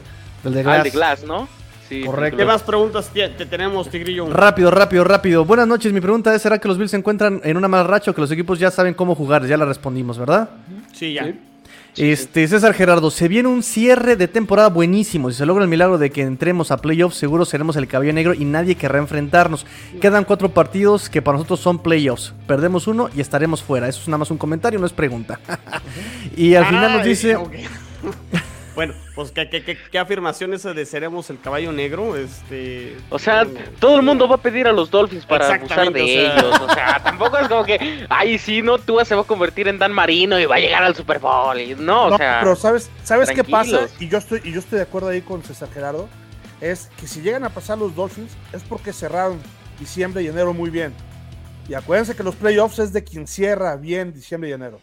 [0.45, 0.77] El de Ah, Glass.
[0.77, 1.47] el de Glass, ¿no?
[1.87, 2.37] Sí, Correcto.
[2.37, 4.31] ¿Qué más preguntas te, te tenemos, Tigrillo?
[4.31, 5.43] Rápido, rápido, rápido.
[5.43, 5.91] Buenas noches.
[5.91, 8.21] Mi pregunta es: ¿será que los Bills se encuentran en una mala racha o que
[8.21, 9.45] los equipos ya saben cómo jugar?
[9.47, 10.49] Ya la respondimos, ¿verdad?
[10.93, 11.25] Sí, ya.
[11.25, 11.39] Sí.
[11.97, 15.31] Este, César Gerardo, se viene un cierre de temporada buenísimo.
[15.31, 18.35] Si se logra el milagro de que entremos a playoffs, seguro seremos el caballo negro
[18.35, 19.65] y nadie querrá enfrentarnos.
[19.99, 22.33] Quedan cuatro partidos que para nosotros son playoffs.
[22.45, 23.87] Perdemos uno y estaremos fuera.
[23.89, 25.39] Eso es nada más un comentario, no es pregunta.
[26.37, 27.35] y al final nos Ay, dice.
[28.79, 32.15] Bueno, pues ¿qué, qué, qué, qué afirmación esa de seremos el caballo negro?
[32.15, 32.95] Este.
[33.09, 33.45] O sea,
[33.77, 36.37] todo el mundo va a pedir a los Dolphins para abusar de o sea.
[36.37, 36.61] ellos.
[36.61, 39.79] O sea, tampoco es como que, ay, sí, no, tú se va a convertir en
[39.79, 41.59] Dan Marino y va a llegar al Super Bowl.
[41.59, 43.89] Y no, o No, sea, pero ¿sabes, ¿sabes qué pasa?
[43.99, 46.07] Y yo, estoy, y yo estoy de acuerdo ahí con César Gerardo.
[46.61, 49.41] Es que si llegan a pasar los Dolphins es porque cerraron
[49.77, 50.93] diciembre y enero muy bien.
[51.67, 54.79] Y acuérdense que los playoffs es de quien cierra bien diciembre y enero.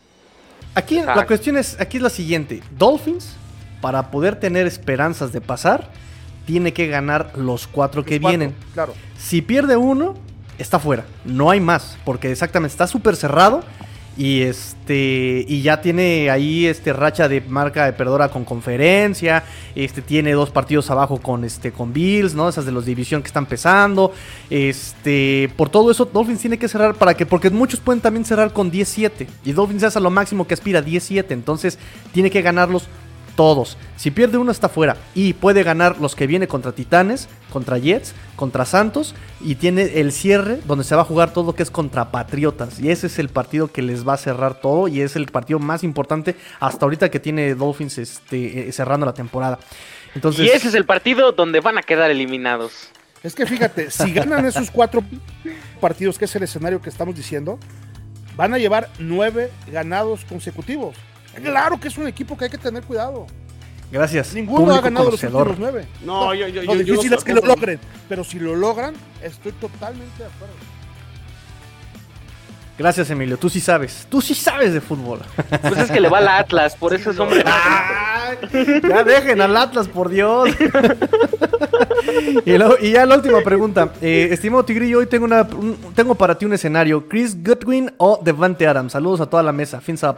[0.75, 2.63] Aquí la cuestión es, aquí es la siguiente.
[2.77, 3.35] Dolphins,
[3.87, 5.89] para poder tener esperanzas de pasar,
[6.45, 8.57] tiene que ganar los cuatro que cuatro, vienen.
[8.75, 8.95] Claro.
[9.17, 10.15] Si pierde uno,
[10.59, 11.05] está fuera.
[11.25, 11.97] No hay más.
[12.05, 13.63] Porque exactamente está súper cerrado.
[14.17, 15.45] Y este.
[15.47, 19.45] Y ya tiene ahí este racha de marca de perdedora con conferencia.
[19.77, 21.71] Este tiene dos partidos abajo con este.
[21.71, 22.49] con Bills, ¿no?
[22.49, 24.13] Esas de los división que están empezando.
[24.51, 25.49] Este.
[25.57, 27.25] Por todo eso, Dolphins tiene que cerrar para que.
[27.25, 29.29] Porque muchos pueden también cerrar con 17.
[29.45, 31.33] Y Dolphins es a lo máximo que aspira 17.
[31.33, 31.79] Entonces
[32.13, 32.89] tiene que ganarlos
[33.37, 33.77] todos.
[33.97, 34.97] Si pierde uno está fuera.
[35.15, 39.15] Y puede ganar los que viene contra Titanes, contra Jets, contra Santos.
[39.41, 42.81] Y tiene el cierre donde se va a jugar todo que es contra Patriotas.
[42.81, 44.89] Y ese es el partido que les va a cerrar todo.
[44.89, 49.15] Y es el partido más importante hasta ahorita que tiene Dolphins este, eh, cerrando la
[49.15, 49.59] temporada.
[50.15, 52.91] Entonces, y ese es el partido donde van a quedar eliminados.
[53.23, 55.05] Es que fíjate, si ganan esos cuatro
[55.81, 57.59] partidos, que es el escenario que estamos diciendo,
[58.37, 60.97] van a llevar nueve ganados consecutivos.
[61.43, 63.27] Claro que es un equipo que hay que tener cuidado.
[63.91, 64.35] Gracias.
[64.35, 65.87] Ninguno ha ganado los últimos nueve.
[66.05, 67.79] No, yo, yo, lo yo, difícil yo es que lo logren.
[68.09, 70.55] Pero si lo logran, estoy totalmente de acuerdo.
[72.79, 73.39] Gracias, Emilio.
[73.39, 74.07] Tú sí sabes.
[74.11, 75.21] Tú sí sabes de fútbol.
[75.63, 77.43] Pues es que le va al Atlas, por eso es hombre.
[77.47, 78.37] Ay,
[78.87, 80.51] ya dejen al Atlas, por Dios.
[82.45, 83.93] y, lo- y ya la última pregunta.
[84.03, 87.09] Eh, estimado Tigrillo, hoy tengo, una, un- tengo para ti un escenario.
[87.09, 88.93] ¿Chris Goodwin o Devante Adams?
[88.93, 89.81] Saludos a toda la mesa.
[89.81, 90.17] Fins up.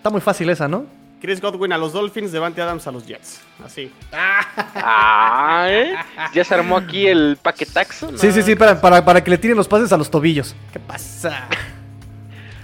[0.00, 0.86] Está muy fácil esa, ¿no?
[1.20, 3.42] Chris Godwin a los Dolphins, Devante Adams a los Jets.
[3.62, 3.92] Así.
[4.10, 5.94] Ah, ¿eh?
[6.32, 8.16] Ya se armó aquí el paquetaxo.
[8.16, 10.56] Sí, sí, sí, para, para, para que le tiren los pases a los tobillos.
[10.72, 11.48] ¿Qué pasa?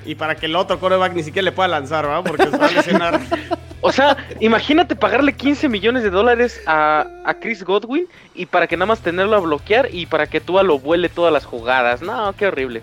[0.06, 2.24] Y para que el otro coreback ni siquiera le pueda lanzar, ¿verdad?
[2.26, 3.20] Porque se va a lesionar.
[3.82, 8.78] O sea, imagínate pagarle 15 millones de dólares a, a Chris Godwin y para que
[8.78, 12.00] nada más tenerlo a bloquear y para que Tua lo vuele todas las jugadas.
[12.00, 12.82] No, qué horrible.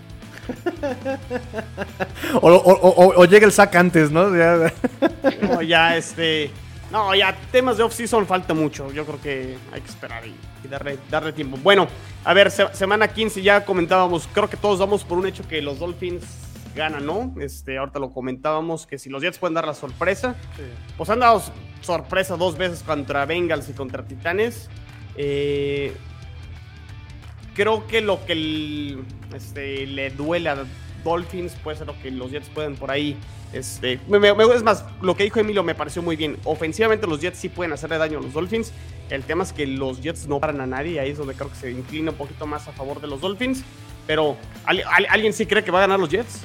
[2.40, 4.34] O, o, o- o llega el sack antes, ¿no?
[4.36, 4.72] Ya-
[5.42, 6.50] No, ya este.
[6.90, 8.92] No, ya temas de off-season falta mucho.
[8.92, 10.34] Yo creo que hay que esperar y,
[10.64, 11.56] y darle, darle tiempo.
[11.62, 11.88] Bueno,
[12.24, 14.28] a ver, se- semana 15 ya comentábamos.
[14.32, 16.24] Creo que todos damos por un hecho que los Dolphins
[16.76, 17.34] ganan, ¿no?
[17.40, 20.34] Este, ahorita lo comentábamos que si los Jets pueden dar la sorpresa.
[20.96, 21.42] Pues han dado
[21.80, 24.68] sorpresa dos veces contra Bengals y contra Titanes.
[25.16, 25.96] Eh,
[27.54, 30.64] creo que lo que el- este, le duele a
[31.04, 33.16] Dolphins puede ser lo que los Jets pueden por ahí.
[33.52, 36.36] Este, me- me- es más, lo que dijo Emilio me pareció muy bien.
[36.44, 38.72] Ofensivamente los Jets sí pueden hacerle daño a los Dolphins.
[39.10, 40.98] El tema es que los Jets no paran a nadie.
[40.98, 43.62] Ahí es donde creo que se inclina un poquito más a favor de los Dolphins.
[44.06, 46.40] Pero, ¿al- al- ¿alguien sí cree que va a ganar los Jets?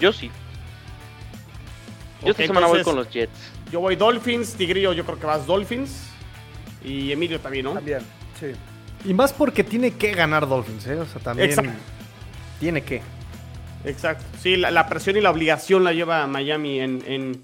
[0.00, 0.30] Yo sí.
[2.24, 3.32] Yo esta semana voy con los Jets.
[3.70, 6.08] Yo voy Dolphins, Tigrillo, yo creo que vas Dolphins.
[6.84, 7.72] Y Emilio también, ¿no?
[7.74, 8.00] También,
[8.38, 8.46] sí.
[9.04, 10.96] Y más porque tiene que ganar Dolphins, ¿eh?
[10.96, 11.48] O sea, también.
[11.50, 11.72] Exacto.
[12.60, 13.02] Tiene que.
[13.84, 14.24] Exacto.
[14.40, 17.42] Sí, la, la presión y la obligación la lleva Miami en, en,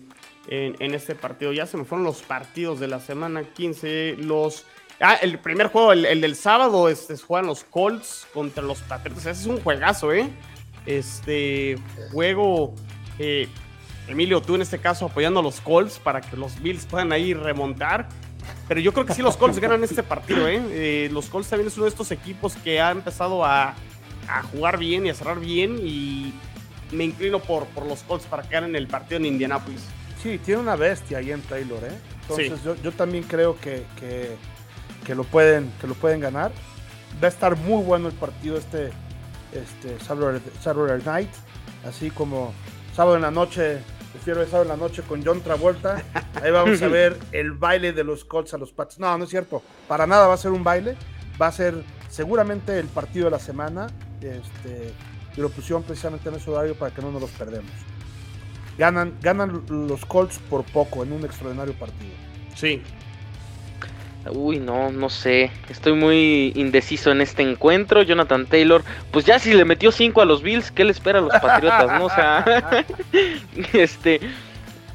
[0.49, 1.53] en- en este partido.
[1.53, 4.17] Ya se me fueron los partidos de la semana 15.
[4.19, 4.65] Los.
[5.01, 9.27] Ah, el primer juego, el, el del sábado, este, juegan los Colts contra los Patriotas.
[9.27, 10.29] Ese es un juegazo, ¿eh?
[10.87, 11.77] Este
[12.13, 12.75] juego.
[13.19, 13.49] eh,
[14.09, 17.35] Emilio, tú en este caso apoyando a los Colts para que los Bills puedan ahí
[17.35, 18.09] remontar.
[18.69, 20.61] Pero yo creo que sí los Colts ganan este partido, ¿eh?
[20.71, 23.75] Eh, Los Colts también es uno de estos equipos que ha empezado a,
[24.29, 26.35] a jugar bien y a cerrar bien y
[26.93, 29.81] me inclino por, por los Colts para que ganen el partido en Indianapolis.
[30.23, 31.97] Sí, tiene una bestia ahí en Taylor, ¿eh?
[32.23, 32.65] Entonces Sí.
[32.65, 34.37] yo, yo también creo que, que,
[35.07, 36.53] que lo pueden, que lo pueden ganar.
[37.23, 38.91] Va a estar muy bueno el partido este,
[39.53, 41.31] este Saturday, Saturday Night,
[41.89, 42.53] así como
[42.95, 43.79] sábado en la noche,
[44.13, 46.03] prefiero sábado en la noche con John Travolta.
[46.43, 48.99] Ahí vamos a ver el baile de los Colts a los Pats.
[48.99, 49.63] No, no es cierto.
[49.87, 50.97] Para nada va a ser un baile.
[51.41, 53.87] Va a ser seguramente el partido de la semana.
[54.21, 54.93] Este,
[55.37, 57.71] y lo pusieron precisamente en ese horario para que no nos los perdemos.
[58.77, 62.13] Ganan, ganan los Colts por poco en un extraordinario partido.
[62.55, 62.83] Sí.
[64.31, 65.51] Uy, no, no sé.
[65.69, 68.03] Estoy muy indeciso en este encuentro.
[68.03, 71.23] Jonathan Taylor, pues ya si le metió 5 a los Bills, ¿qué le espera a
[71.23, 72.07] los Patriotas, no?
[72.07, 72.45] O sea,
[73.73, 74.21] este.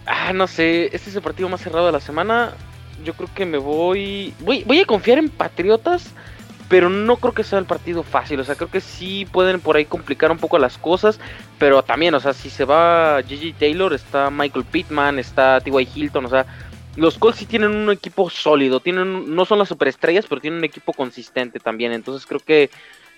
[0.05, 0.89] Ah, no sé.
[0.93, 2.53] Este es el partido más cerrado de la semana.
[3.03, 4.34] Yo creo que me voy.
[4.39, 6.11] Voy, voy a confiar en Patriotas,
[6.69, 8.39] pero no creo que sea el partido fácil.
[8.39, 11.19] O sea, creo que sí pueden por ahí complicar un poco las cosas.
[11.57, 15.88] Pero también, o sea, si se va Gigi Taylor, está Michael Pittman, está T.Y.
[15.95, 16.45] Hilton, o sea.
[16.95, 20.65] Los Colts sí tienen un equipo sólido, tienen, no son las superestrellas, pero tienen un
[20.65, 21.91] equipo consistente también.
[21.91, 22.69] Entonces creo que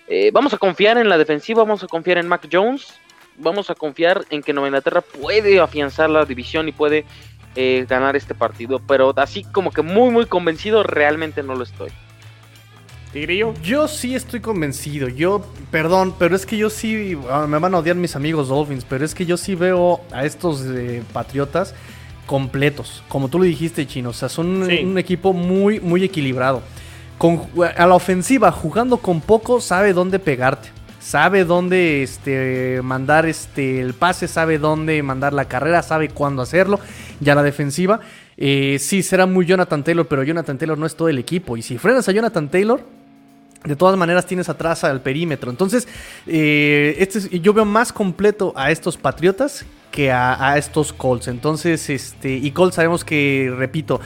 [0.08, 2.94] eh, vamos a confiar en la defensiva, vamos a confiar en Mac Jones,
[3.36, 7.04] vamos a confiar en que Nueva Inglaterra puede afianzar la división y puede
[7.54, 8.80] eh, ganar este partido.
[8.86, 11.90] Pero así como que muy, muy convencido, realmente no lo estoy.
[13.12, 13.54] Tigrillo.
[13.62, 15.08] Yo sí estoy convencido.
[15.08, 17.16] Yo, perdón, pero es que yo sí.
[17.30, 20.24] ah, me van a odiar mis amigos Dolphins, pero es que yo sí veo a
[20.24, 21.74] estos eh, Patriotas
[22.26, 23.02] completos.
[23.08, 24.10] Como tú lo dijiste, Chino.
[24.10, 24.84] O sea, son Sí.
[24.84, 26.62] un equipo muy, muy equilibrado.
[27.18, 27.42] Con,
[27.76, 30.68] a la ofensiva, jugando con poco, sabe dónde pegarte.
[31.00, 36.80] sabe dónde este, mandar este, el pase, sabe dónde mandar la carrera, sabe cuándo hacerlo.
[37.20, 38.00] Ya la defensiva,
[38.36, 41.56] eh, sí será muy Jonathan Taylor, pero Jonathan Taylor no es todo el equipo.
[41.56, 42.80] Y si frenas a Jonathan Taylor,
[43.64, 45.48] de todas maneras tienes atrás al perímetro.
[45.48, 45.86] Entonces,
[46.26, 49.64] eh, este yo veo más completo a estos Patriotas
[49.96, 51.26] que a, estos Colts.
[51.26, 53.98] Entonces, este, y Colts sabemos que, repito,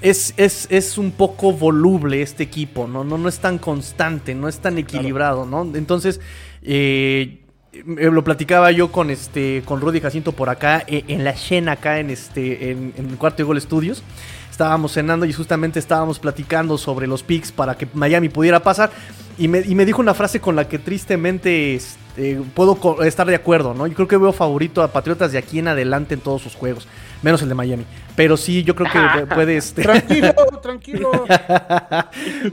[0.00, 3.04] es, es, un poco voluble este equipo, ¿no?
[3.04, 5.70] No, no es tan constante, no es tan equilibrado, ¿no?
[5.76, 6.22] Entonces,
[6.62, 7.43] eh,
[7.86, 11.98] lo platicaba yo con este con Rudy Jacinto por acá e, en la Shena acá
[11.98, 14.02] en este en, en el cuarto de gol estudios
[14.50, 18.90] estábamos cenando y justamente estábamos platicando sobre los picks para que Miami pudiera pasar
[19.36, 23.34] y me, y me dijo una frase con la que tristemente este, puedo estar de
[23.34, 23.86] acuerdo, ¿no?
[23.88, 26.86] Yo creo que veo favorito a Patriotas de aquí en adelante en todos sus juegos,
[27.22, 27.84] menos el de Miami.
[28.14, 29.56] Pero sí, yo creo que puede...
[29.56, 29.82] Este...
[29.82, 31.10] Tranquilo, tranquilo.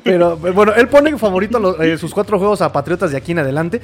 [0.04, 3.82] Pero bueno, él pone favorito eh, sus cuatro juegos a Patriotas de aquí en adelante.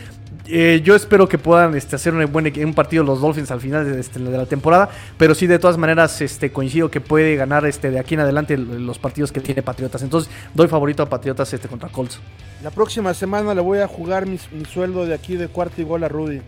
[0.49, 3.91] Eh, yo espero que puedan este, hacer un buen un partido los Dolphins al final
[3.91, 4.89] de, este, de, la temporada.
[5.17, 8.57] Pero sí, de todas maneras, este, coincido que puede ganar este, de aquí en adelante
[8.57, 10.01] los partidos que tiene Patriotas.
[10.01, 12.19] Entonces, doy favorito a Patriotas este, contra Colts.
[12.63, 16.03] La próxima semana le voy a jugar mi, sueldo de aquí de cuarto y gol
[16.03, 16.41] a Rudy.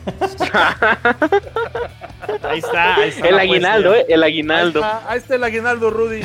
[2.42, 3.28] ahí está, ahí está.
[3.28, 4.82] El aguinaldo, eh, el aguinaldo.
[5.06, 6.22] Ahí está, el aguinaldo, Rudy.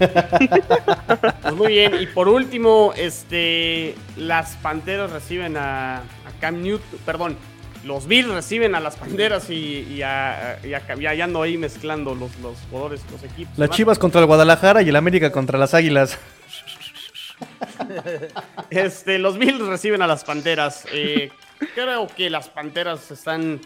[1.42, 6.02] Pues muy bien, y por último, este, las Panteras reciben a,
[6.40, 7.36] Cam Newton, perdón,
[7.84, 12.58] los Bills reciben a las Panteras y, y, a, y, ando ahí mezclando los, los
[12.70, 13.58] jugadores, los equipos.
[13.58, 16.18] Las Chivas contra el Guadalajara y el América contra las Águilas.
[18.70, 20.86] este, los Bills reciben a las Panteras.
[20.92, 21.30] Eh,
[21.74, 23.60] creo que las Panteras están,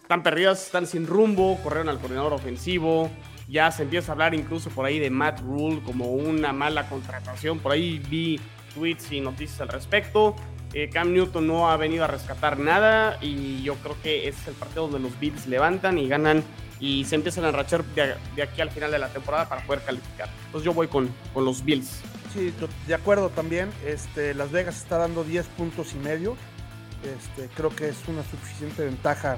[0.00, 3.10] están perdidas, están sin rumbo, corrieron al coordinador ofensivo.
[3.48, 7.58] Ya se empieza a hablar incluso por ahí de Matt Rule como una mala contratación.
[7.58, 8.40] Por ahí vi
[8.74, 10.36] tweets y noticias al respecto.
[10.74, 14.54] Eh, Cam Newton no ha venido a rescatar nada y yo creo que es el
[14.54, 16.42] partido donde los Bills levantan y ganan
[16.80, 20.28] y se empiezan a enrachar de, aquí al final de la temporada para poder calificar.
[20.46, 22.00] Entonces yo voy con, con los Bills.
[22.32, 22.52] Sí,
[22.86, 23.70] de acuerdo también.
[23.84, 26.36] Este, Las Vegas está dando 10 puntos y medio.
[27.04, 29.36] Este, creo que es una suficiente ventaja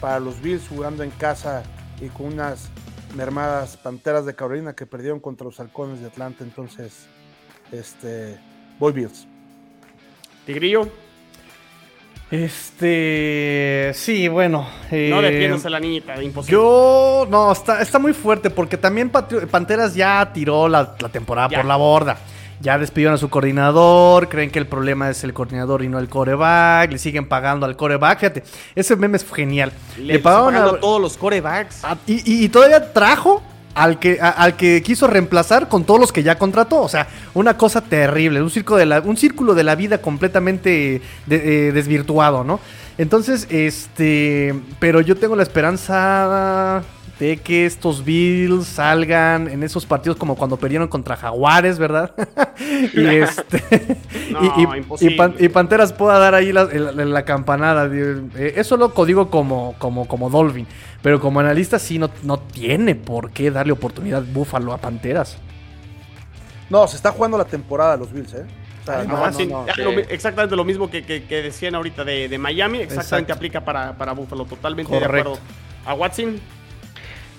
[0.00, 1.64] para los Bills jugando en casa
[2.00, 2.68] y con unas
[3.14, 6.44] mermadas Panteras de Carolina que perdieron contra los Halcones de Atlanta.
[6.44, 7.06] Entonces,
[7.72, 8.38] este,
[8.78, 9.26] voy Bills.
[10.46, 10.88] Tigrillo.
[12.30, 14.68] Este, sí, bueno.
[14.90, 16.52] Eh, no defiendas a la niñita, imposible.
[16.52, 21.76] Yo, no, está, está muy fuerte porque también Panteras ya tiró la, temporada por la
[21.76, 22.18] borda.
[22.60, 26.08] Ya despidieron a su coordinador, creen que el problema es el coordinador y no el
[26.08, 28.18] coreback, le siguen pagando al coreback.
[28.18, 28.42] Fíjate,
[28.74, 29.72] ese meme es genial.
[29.96, 31.82] Le, pagaron a, todos los corebacks.
[32.06, 33.42] y, y, todavía trajo
[33.78, 36.82] al que, al que quiso reemplazar con todos los que ya contrató.
[36.82, 41.00] O sea, una cosa terrible, un, circo de la, un círculo de la vida completamente
[41.30, 42.58] eh, desvirtuado, ¿no?
[42.98, 46.82] Entonces, este, pero yo tengo la esperanza
[47.18, 52.12] de que estos Bills salgan en esos partidos como cuando perdieron contra Jaguares, ¿verdad?
[52.94, 53.98] y este
[55.38, 57.90] y, Panteras pueda dar ahí la, campanada.
[57.92, 60.66] Eh, eso lo digo como, como, como Dolphin.
[61.02, 65.38] Pero como analista sí no, no tiene por qué darle oportunidad Búfalo a Panteras.
[66.70, 68.44] No, se está jugando la temporada los Bills, ¿eh?
[70.08, 75.04] exactamente lo mismo que, decían ahorita de, Miami, exactamente aplica para, para Buffalo, totalmente de
[75.04, 75.38] acuerdo.
[75.84, 76.40] A Watson,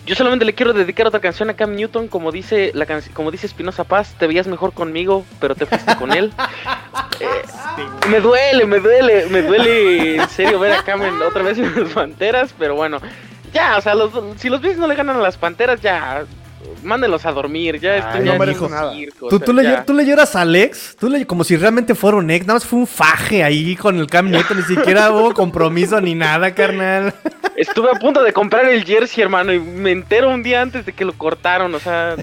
[0.05, 3.45] yo solamente le quiero dedicar otra canción a Cam Newton, como dice la como dice
[3.47, 6.31] Espinosa Paz, te veías mejor conmigo, pero te fuiste con él.
[7.21, 11.83] Eh, me duele, me duele, me duele en serio ver a Cam otra vez en
[11.83, 12.99] las Panteras, pero bueno,
[13.53, 13.93] ya, o sea,
[14.37, 16.25] si los Bills no le ganan a las Panteras, ya
[16.83, 18.93] mándenlos a dormir, ya estoy no merezco nada.
[19.29, 22.29] ¿Tú, tú, le, tú, le, lloras a Alex, tú le, como si realmente fuera un
[22.29, 25.99] ex, nada más fue un faje ahí con el Cam Newton, ni siquiera hubo compromiso
[26.01, 27.13] ni nada, carnal.
[27.55, 30.93] Estuve a punto de comprar el jersey, hermano, y me entero un día antes de
[30.93, 32.15] que lo cortaron, o sea,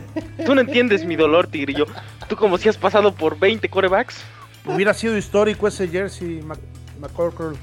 [0.45, 1.87] tú no entiendes mi dolor, tigrillo.
[2.29, 4.17] Tú como si has pasado por 20 corebacks.
[4.65, 6.43] Hubiera sido histórico ese jersey,
[6.99, 7.57] McCorkle.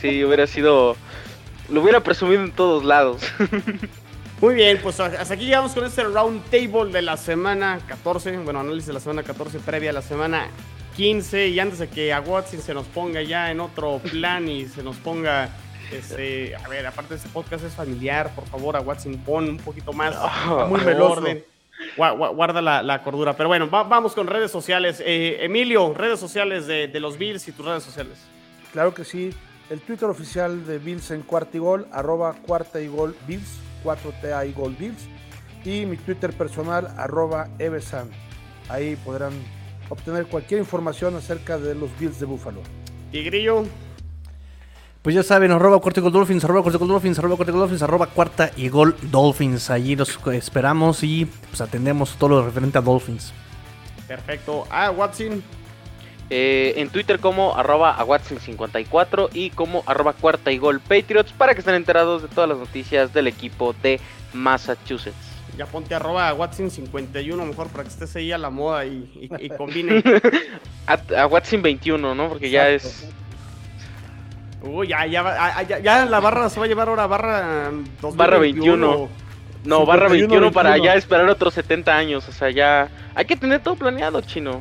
[0.00, 0.96] Sí, hubiera sido...
[1.70, 3.22] Lo hubiera presumido en todos lados.
[4.44, 8.36] Muy bien, pues hasta aquí llegamos con este round table de la semana 14.
[8.40, 10.48] Bueno, análisis de la semana 14 previa a la semana
[10.96, 11.48] 15.
[11.48, 14.82] Y antes de que a Watson se nos ponga ya en otro plan y se
[14.82, 15.48] nos ponga.
[15.90, 19.56] Este, a ver, aparte de este podcast es familiar, por favor, a Watson pon un
[19.56, 20.14] poquito más.
[20.18, 21.20] Ah, muy veloz.
[21.96, 23.34] Guarda la, cordura.
[23.38, 25.02] Pero bueno, vamos con redes sociales.
[25.06, 28.18] Eh, Emilio, redes sociales de, los Bills y tus redes sociales.
[28.74, 29.32] Claro que sí.
[29.70, 34.48] El Twitter oficial de Bills en cuarta y gol, arroba cuarta y gol Bills 4TA
[34.48, 35.08] y Gold Bills.
[35.64, 38.10] Y mi Twitter personal, arroba Evesan.
[38.68, 39.32] Ahí podrán
[39.88, 42.60] obtener cualquier información acerca de los Bills de Buffalo.
[43.12, 43.64] Tigrillo.
[45.02, 47.50] Pues ya saben, arroba cuarta y gol Dolphins, arroba cuarta y gol Dolphins, arroba cuarta
[47.50, 49.68] y gol Dolphins, arroba cuarta y gol Dolphins.
[49.68, 53.32] Allí los esperamos y pues atendemos todo lo referente a Dolphins.
[54.08, 54.64] Perfecto.
[54.70, 55.42] Ah, Watson.
[56.30, 61.52] Eh, en Twitter como arroba a Watson54 y como arroba cuarta y gol Patriots para
[61.52, 64.00] que estén enterados de todas las noticias del equipo de
[64.32, 65.14] Massachusetts.
[65.58, 69.46] Ya ponte arroba a Watson51 mejor para que estés ahí a la moda y, y,
[69.46, 70.02] y combine.
[70.86, 72.28] a, a Watson21, ¿no?
[72.28, 73.06] Porque ya es...
[74.62, 77.70] Uy, ya, ya, ya, ya, ya la barra se va a llevar ahora barra
[78.00, 78.16] 2021.
[78.16, 79.08] Barra 21.
[79.64, 82.28] No, barra 21 para ya esperar otros 70 años.
[82.28, 84.60] O sea, ya hay que tener todo planeado, chino.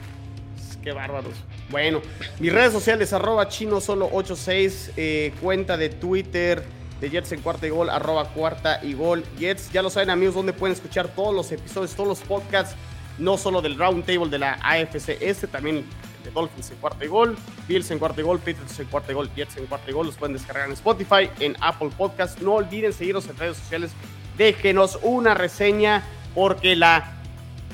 [0.83, 1.33] Qué bárbaros.
[1.73, 2.03] Bueno,
[2.39, 6.63] mis redes sociales, arroba chino solo 86, eh, cuenta de Twitter
[7.01, 9.71] de Jets en cuarta y gol, arroba cuarta y gol Jets.
[9.71, 12.75] Ya lo saben amigos, donde pueden escuchar todos los episodios, todos los podcasts,
[13.17, 15.83] no solo del Round Table de la AFC este, también
[16.23, 17.35] de Dolphins en cuarta y gol,
[17.67, 20.05] Bills en cuarta y gol, Patriots en cuarta y gol, Jets en cuarta y gol.
[20.05, 22.39] Los pueden descargar en Spotify, en Apple Podcast.
[22.39, 23.89] No olviden seguirnos en redes sociales.
[24.37, 26.03] Déjenos una reseña
[26.35, 27.22] porque la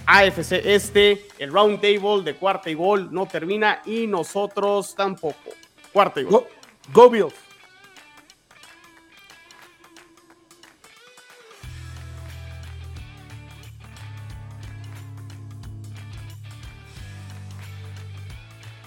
[0.10, 5.52] AFC este, el Round Table de cuarta y gol no termina y nosotros tampoco.
[5.94, 6.48] Cuarta y gol.
[6.92, 7.49] Go, Bills.